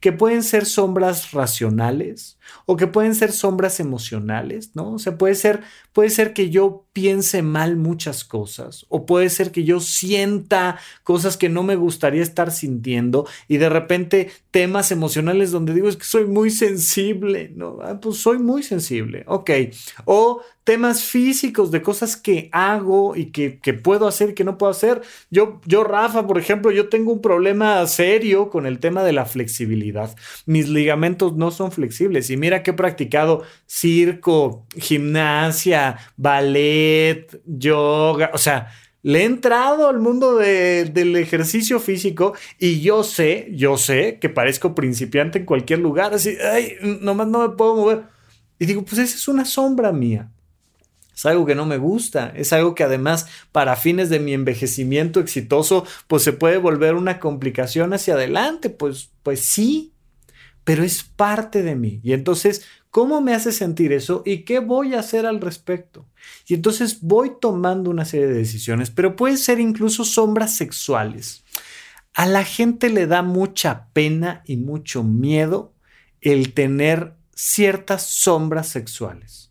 [0.00, 4.92] que pueden ser sombras racionales o que pueden ser sombras emocionales, ¿no?
[4.92, 9.52] O sea, puede ser, puede ser que yo piense mal muchas cosas o puede ser
[9.52, 15.50] que yo sienta cosas que no me gustaría estar sintiendo y de repente temas emocionales
[15.50, 17.78] donde digo es que soy muy sensible, ¿no?
[17.82, 19.50] Ah, pues soy muy sensible, ok.
[20.04, 24.58] O temas físicos de cosas que hago y que, que, puedo hacer y que no
[24.58, 25.00] puedo hacer.
[25.30, 29.26] Yo, yo, Rafa, por ejemplo, yo tengo un problema serio con el tema de la
[29.26, 30.16] flexibilidad.
[30.44, 38.38] Mis ligamentos no son flexibles y mira que he practicado circo, gimnasia, ballet, yoga, o
[38.38, 44.30] sea, le he entrado al mundo del ejercicio físico y yo sé, yo sé que
[44.30, 48.02] parezco principiante en cualquier lugar, así, ay, nomás no me puedo mover.
[48.58, 50.32] Y digo, pues esa es una sombra mía.
[51.16, 55.18] Es algo que no me gusta, es algo que además para fines de mi envejecimiento
[55.18, 59.94] exitoso, pues se puede volver una complicación hacia adelante, pues, pues sí,
[60.62, 62.00] pero es parte de mí.
[62.02, 66.06] Y entonces, ¿cómo me hace sentir eso y qué voy a hacer al respecto?
[66.46, 71.44] Y entonces voy tomando una serie de decisiones, pero puede ser incluso sombras sexuales.
[72.12, 75.72] A la gente le da mucha pena y mucho miedo
[76.20, 79.45] el tener ciertas sombras sexuales.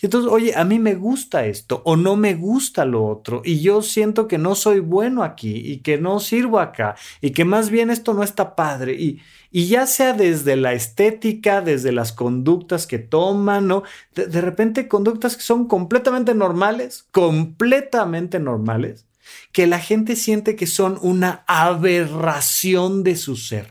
[0.00, 3.60] Y entonces, oye, a mí me gusta esto o no me gusta lo otro y
[3.60, 7.70] yo siento que no soy bueno aquí y que no sirvo acá y que más
[7.70, 9.20] bien esto no está padre y,
[9.50, 13.84] y ya sea desde la estética, desde las conductas que toman, ¿no?
[14.14, 19.06] De, de repente conductas que son completamente normales, completamente normales,
[19.52, 23.70] que la gente siente que son una aberración de su ser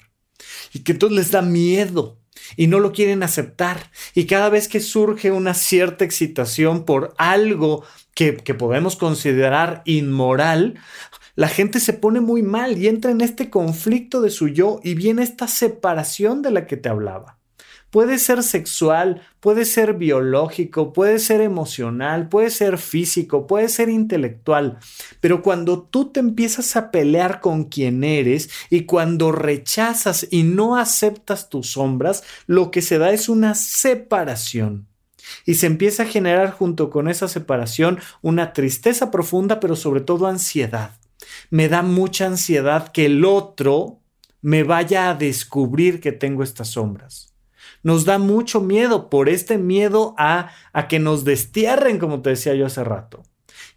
[0.74, 2.23] y que entonces les da miedo
[2.56, 3.92] y no lo quieren aceptar.
[4.14, 7.84] Y cada vez que surge una cierta excitación por algo
[8.14, 10.76] que, que podemos considerar inmoral,
[11.36, 14.94] la gente se pone muy mal y entra en este conflicto de su yo y
[14.94, 17.40] viene esta separación de la que te hablaba.
[17.94, 24.80] Puede ser sexual, puede ser biológico, puede ser emocional, puede ser físico, puede ser intelectual.
[25.20, 30.76] Pero cuando tú te empiezas a pelear con quien eres y cuando rechazas y no
[30.76, 34.88] aceptas tus sombras, lo que se da es una separación.
[35.46, 40.26] Y se empieza a generar junto con esa separación una tristeza profunda, pero sobre todo
[40.26, 40.98] ansiedad.
[41.52, 44.00] Me da mucha ansiedad que el otro
[44.42, 47.33] me vaya a descubrir que tengo estas sombras
[47.84, 52.56] nos da mucho miedo por este miedo a, a que nos destierren, como te decía
[52.56, 53.24] yo hace rato.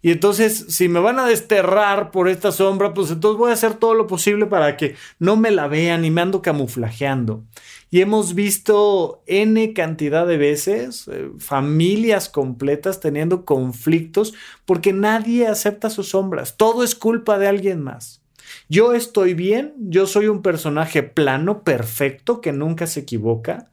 [0.01, 3.73] Y entonces, si me van a desterrar por esta sombra, pues entonces voy a hacer
[3.75, 7.43] todo lo posible para que no me la vean y me ando camuflajeando.
[7.89, 14.33] Y hemos visto N cantidad de veces eh, familias completas teniendo conflictos
[14.65, 16.57] porque nadie acepta sus sombras.
[16.57, 18.21] Todo es culpa de alguien más.
[18.69, 23.71] Yo estoy bien, yo soy un personaje plano, perfecto, que nunca se equivoca.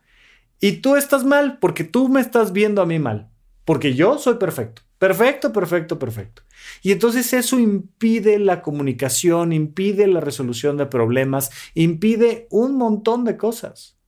[0.60, 3.30] Y tú estás mal porque tú me estás viendo a mí mal.
[3.64, 4.82] Porque yo soy perfecto.
[4.98, 6.42] Perfecto, perfecto, perfecto.
[6.82, 13.36] Y entonces eso impide la comunicación, impide la resolución de problemas, impide un montón de
[13.36, 13.98] cosas.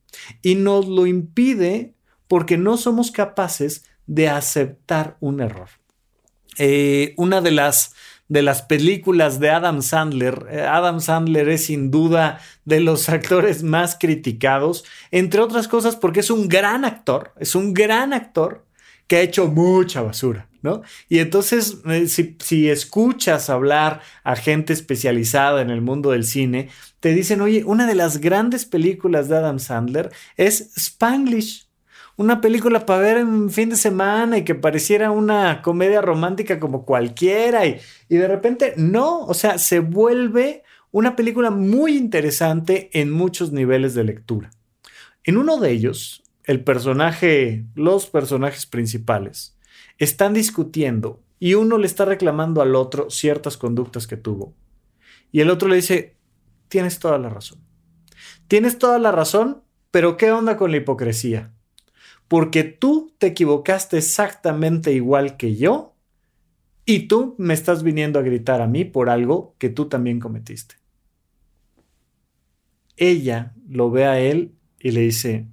[0.42, 1.94] Y nos lo impide
[2.28, 5.68] porque no somos capaces de aceptar un error.
[6.58, 7.94] Eh, una de las,
[8.28, 13.62] de las películas de Adam Sandler, eh, Adam Sandler es sin duda de los actores
[13.62, 18.64] más criticados, entre otras cosas porque es un gran actor, es un gran actor
[19.06, 20.48] que ha hecho mucha basura.
[20.62, 20.82] ¿No?
[21.08, 26.70] Y entonces, eh, si, si, escuchas hablar a gente especializada en el mundo del cine,
[26.98, 31.65] te dicen, oye, una de las grandes películas de Adam Sandler es Spanglish.
[32.16, 36.84] Una película para ver en fin de semana y que pareciera una comedia romántica como
[36.86, 43.10] cualquiera y, y de repente no, o sea, se vuelve una película muy interesante en
[43.10, 44.50] muchos niveles de lectura.
[45.24, 49.58] En uno de ellos, el personaje, los personajes principales,
[49.98, 54.54] están discutiendo y uno le está reclamando al otro ciertas conductas que tuvo.
[55.32, 56.16] Y el otro le dice,
[56.68, 57.60] tienes toda la razón.
[58.48, 61.52] Tienes toda la razón, pero ¿qué onda con la hipocresía?
[62.28, 65.94] Porque tú te equivocaste exactamente igual que yo
[66.84, 70.76] y tú me estás viniendo a gritar a mí por algo que tú también cometiste.
[72.96, 75.46] Ella lo ve a él y le dice,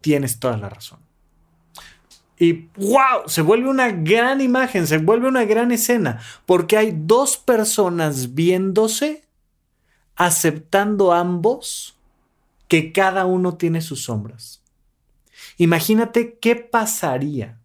[0.00, 1.00] tienes toda la razón.
[2.38, 7.36] Y wow, se vuelve una gran imagen, se vuelve una gran escena, porque hay dos
[7.36, 9.22] personas viéndose
[10.16, 11.98] aceptando ambos
[12.68, 14.61] que cada uno tiene sus sombras.
[15.58, 17.60] Imagínate qué pasaría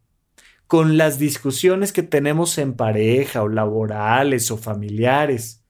[0.68, 5.64] con las discusiones que tenemos en pareja o laborales o familiares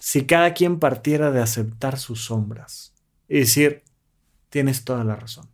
[0.00, 2.94] si cada quien partiera de aceptar sus sombras
[3.28, 3.82] y decir,
[4.48, 5.48] tienes toda la razón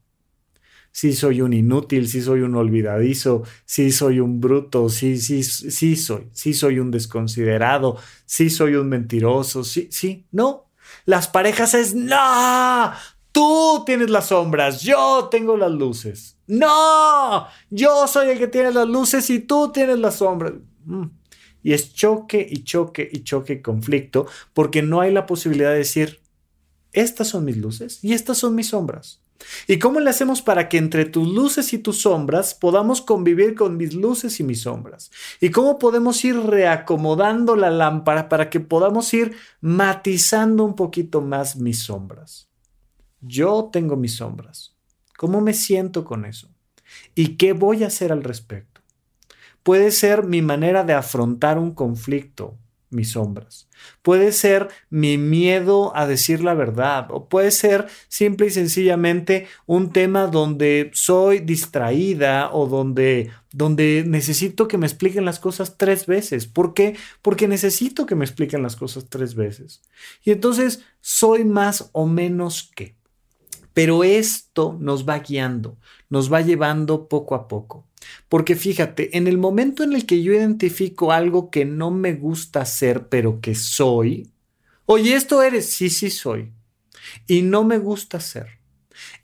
[0.94, 5.96] si soy un inútil, si soy un olvidadizo, si soy un bruto, si, sí, sí
[5.96, 10.70] soy, si soy un desconsiderado, si soy un mentiroso, sí, sí, no.
[11.04, 12.92] Las parejas es, no,
[13.34, 16.38] tú tienes las sombras, yo tengo las luces.
[16.46, 20.54] No, yo soy el que tiene las luces y tú tienes las sombras.
[20.84, 21.06] Mm.
[21.64, 25.78] Y es choque y choque y choque y conflicto porque no hay la posibilidad de
[25.78, 26.20] decir,
[26.92, 29.20] estas son mis luces y estas son mis sombras.
[29.66, 33.76] ¿Y cómo le hacemos para que entre tus luces y tus sombras podamos convivir con
[33.76, 35.10] mis luces y mis sombras?
[35.40, 41.56] ¿Y cómo podemos ir reacomodando la lámpara para que podamos ir matizando un poquito más
[41.56, 42.48] mis sombras?
[43.26, 44.74] Yo tengo mis sombras.
[45.16, 46.48] ¿Cómo me siento con eso?
[47.14, 48.80] ¿Y qué voy a hacer al respecto?
[49.62, 52.58] Puede ser mi manera de afrontar un conflicto,
[52.90, 53.68] mis sombras.
[54.02, 59.92] Puede ser mi miedo a decir la verdad o puede ser simple y sencillamente un
[59.92, 66.46] tema donde soy distraída o donde donde necesito que me expliquen las cosas tres veces.
[66.46, 66.96] ¿Por qué?
[67.22, 69.80] Porque necesito que me expliquen las cosas tres veces.
[70.24, 72.96] Y entonces soy más o menos que.
[73.74, 75.76] Pero esto nos va guiando,
[76.08, 77.86] nos va llevando poco a poco.
[78.28, 82.62] Porque fíjate, en el momento en el que yo identifico algo que no me gusta
[82.62, 84.32] hacer, pero que soy,
[84.86, 86.52] oye, esto eres, sí, sí soy,
[87.26, 88.46] y no me gusta hacer.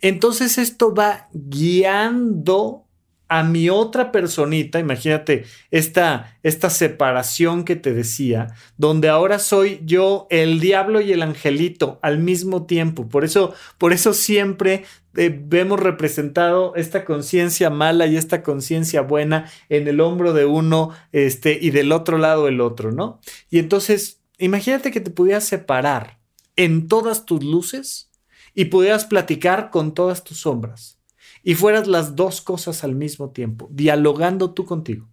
[0.00, 2.86] Entonces esto va guiando
[3.30, 10.26] a mi otra personita, imagínate esta, esta separación que te decía, donde ahora soy yo
[10.30, 13.08] el diablo y el angelito al mismo tiempo.
[13.08, 14.84] Por eso, por eso siempre
[15.16, 20.90] eh, vemos representado esta conciencia mala y esta conciencia buena en el hombro de uno
[21.12, 23.20] este, y del otro lado el otro, ¿no?
[23.48, 26.18] Y entonces, imagínate que te pudieras separar
[26.56, 28.10] en todas tus luces
[28.56, 30.99] y pudieras platicar con todas tus sombras
[31.42, 35.08] y fueras las dos cosas al mismo tiempo, dialogando tú contigo.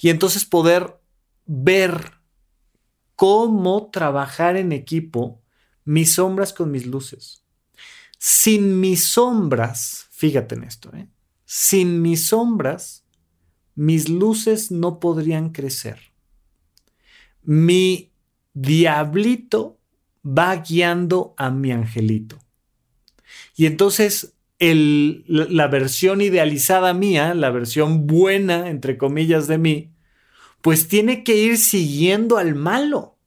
[0.00, 1.00] Y entonces poder
[1.46, 2.12] ver
[3.16, 5.42] cómo trabajar en equipo
[5.84, 7.44] mis sombras con mis luces.
[8.18, 11.08] Sin mis sombras, fíjate en esto, ¿eh?
[11.44, 13.04] sin mis sombras,
[13.74, 16.12] mis luces no podrían crecer.
[17.42, 18.12] Mi
[18.54, 19.78] diablito
[20.26, 22.38] va guiando a mi angelito.
[23.56, 29.92] Y entonces la versión idealizada mía, la versión buena, entre comillas, de mí,
[30.62, 33.18] pues tiene que ir siguiendo al malo.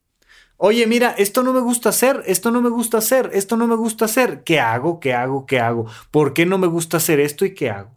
[0.56, 3.76] Oye, mira, esto no me gusta hacer, esto no me gusta hacer, esto no me
[3.76, 4.42] gusta hacer.
[4.42, 4.98] ¿Qué hago?
[4.98, 5.46] ¿Qué hago?
[5.46, 5.86] ¿Qué hago?
[6.10, 7.94] ¿Por qué no me gusta hacer esto y qué hago?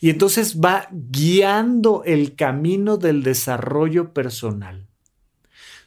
[0.00, 4.88] Y entonces va guiando el camino del desarrollo personal.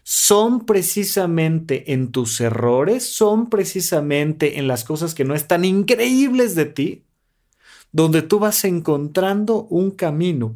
[0.08, 6.66] Son precisamente en tus errores, son precisamente en las cosas que no están increíbles de
[6.66, 7.04] ti,
[7.92, 10.56] donde tú vas encontrando un camino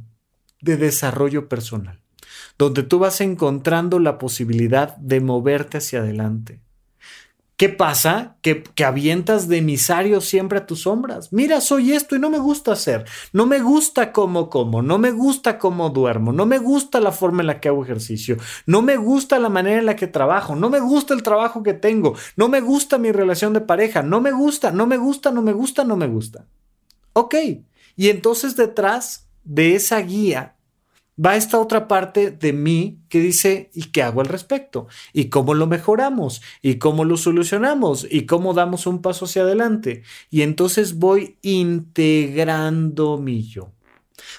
[0.62, 2.00] de desarrollo personal
[2.60, 6.62] donde tú vas encontrando la posibilidad de moverte hacia adelante.
[7.60, 8.38] ¿Qué pasa?
[8.42, 11.34] Que, que, avientas de emisario siempre a tus sombras.
[11.34, 13.04] Mira, soy esto y no me gusta hacer.
[13.34, 17.42] No me gusta cómo como, no me gusta cómo duermo, no me gusta la forma
[17.42, 20.70] en la que hago ejercicio, no me gusta la manera en la que trabajo, no
[20.70, 24.32] me gusta el trabajo que tengo, no me gusta mi relación de pareja, no me
[24.32, 26.46] gusta, no me gusta, no me gusta, no me gusta.
[27.12, 27.36] Ok,
[27.98, 30.56] y entonces detrás de esa guía
[31.24, 34.88] va esta otra parte de mí que dice, ¿y qué hago al respecto?
[35.14, 36.42] ¿Y cómo lo mejoramos?
[36.62, 38.08] ¿Y cómo lo solucionamos?
[38.10, 40.04] ¿Y cómo damos un paso hacia adelante?
[40.30, 43.72] Y entonces voy integrando mi yo.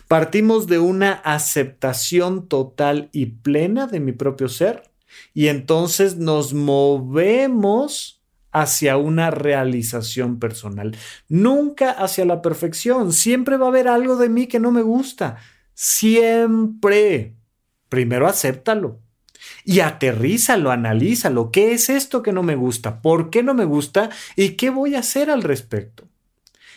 [0.09, 4.91] Partimos de una aceptación total y plena de mi propio ser
[5.35, 8.21] y entonces nos movemos
[8.53, 10.97] hacia una realización personal.
[11.29, 13.13] Nunca hacia la perfección.
[13.13, 15.39] Siempre va a haber algo de mí que no me gusta
[15.83, 17.37] Siempre.
[17.89, 19.01] Primero acéptalo.
[19.65, 21.51] Y aterrízalo, analízalo.
[21.51, 23.01] ¿Qué es esto que no me gusta?
[23.01, 24.11] ¿Por qué no me gusta?
[24.37, 26.07] ¿Y qué voy a hacer al respecto?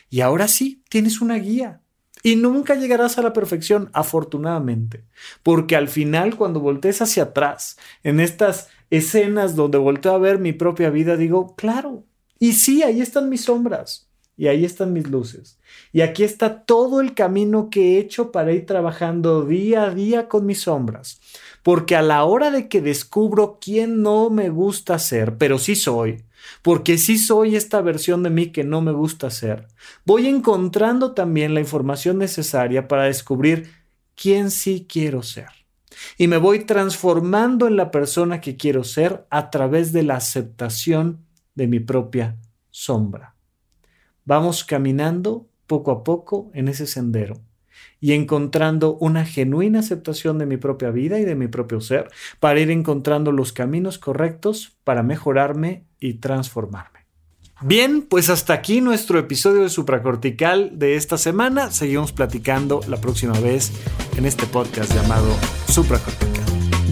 [0.10, 1.82] Y ahora sí, tienes una guía.
[2.24, 5.04] Y nunca llegarás a la perfección, afortunadamente.
[5.44, 10.54] Porque al final, cuando voltees hacia atrás, en estas escenas donde volteo a ver mi
[10.54, 12.06] propia vida, digo, claro.
[12.40, 14.13] Y sí, ahí están mis sombras.
[14.36, 15.60] Y ahí están mis luces.
[15.92, 20.28] Y aquí está todo el camino que he hecho para ir trabajando día a día
[20.28, 21.22] con mis sombras.
[21.62, 26.24] Porque a la hora de que descubro quién no me gusta ser, pero sí soy,
[26.62, 29.68] porque sí soy esta versión de mí que no me gusta ser,
[30.04, 33.70] voy encontrando también la información necesaria para descubrir
[34.16, 35.48] quién sí quiero ser.
[36.18, 41.26] Y me voy transformando en la persona que quiero ser a través de la aceptación
[41.56, 42.38] de mi propia
[42.72, 43.33] sombra.
[44.26, 47.42] Vamos caminando poco a poco en ese sendero
[48.00, 52.10] y encontrando una genuina aceptación de mi propia vida y de mi propio ser
[52.40, 57.00] para ir encontrando los caminos correctos para mejorarme y transformarme.
[57.62, 61.72] Bien, pues hasta aquí nuestro episodio de supracortical de esta semana.
[61.72, 63.72] Seguimos platicando la próxima vez
[64.18, 65.34] en este podcast llamado
[65.68, 66.53] Supracortical.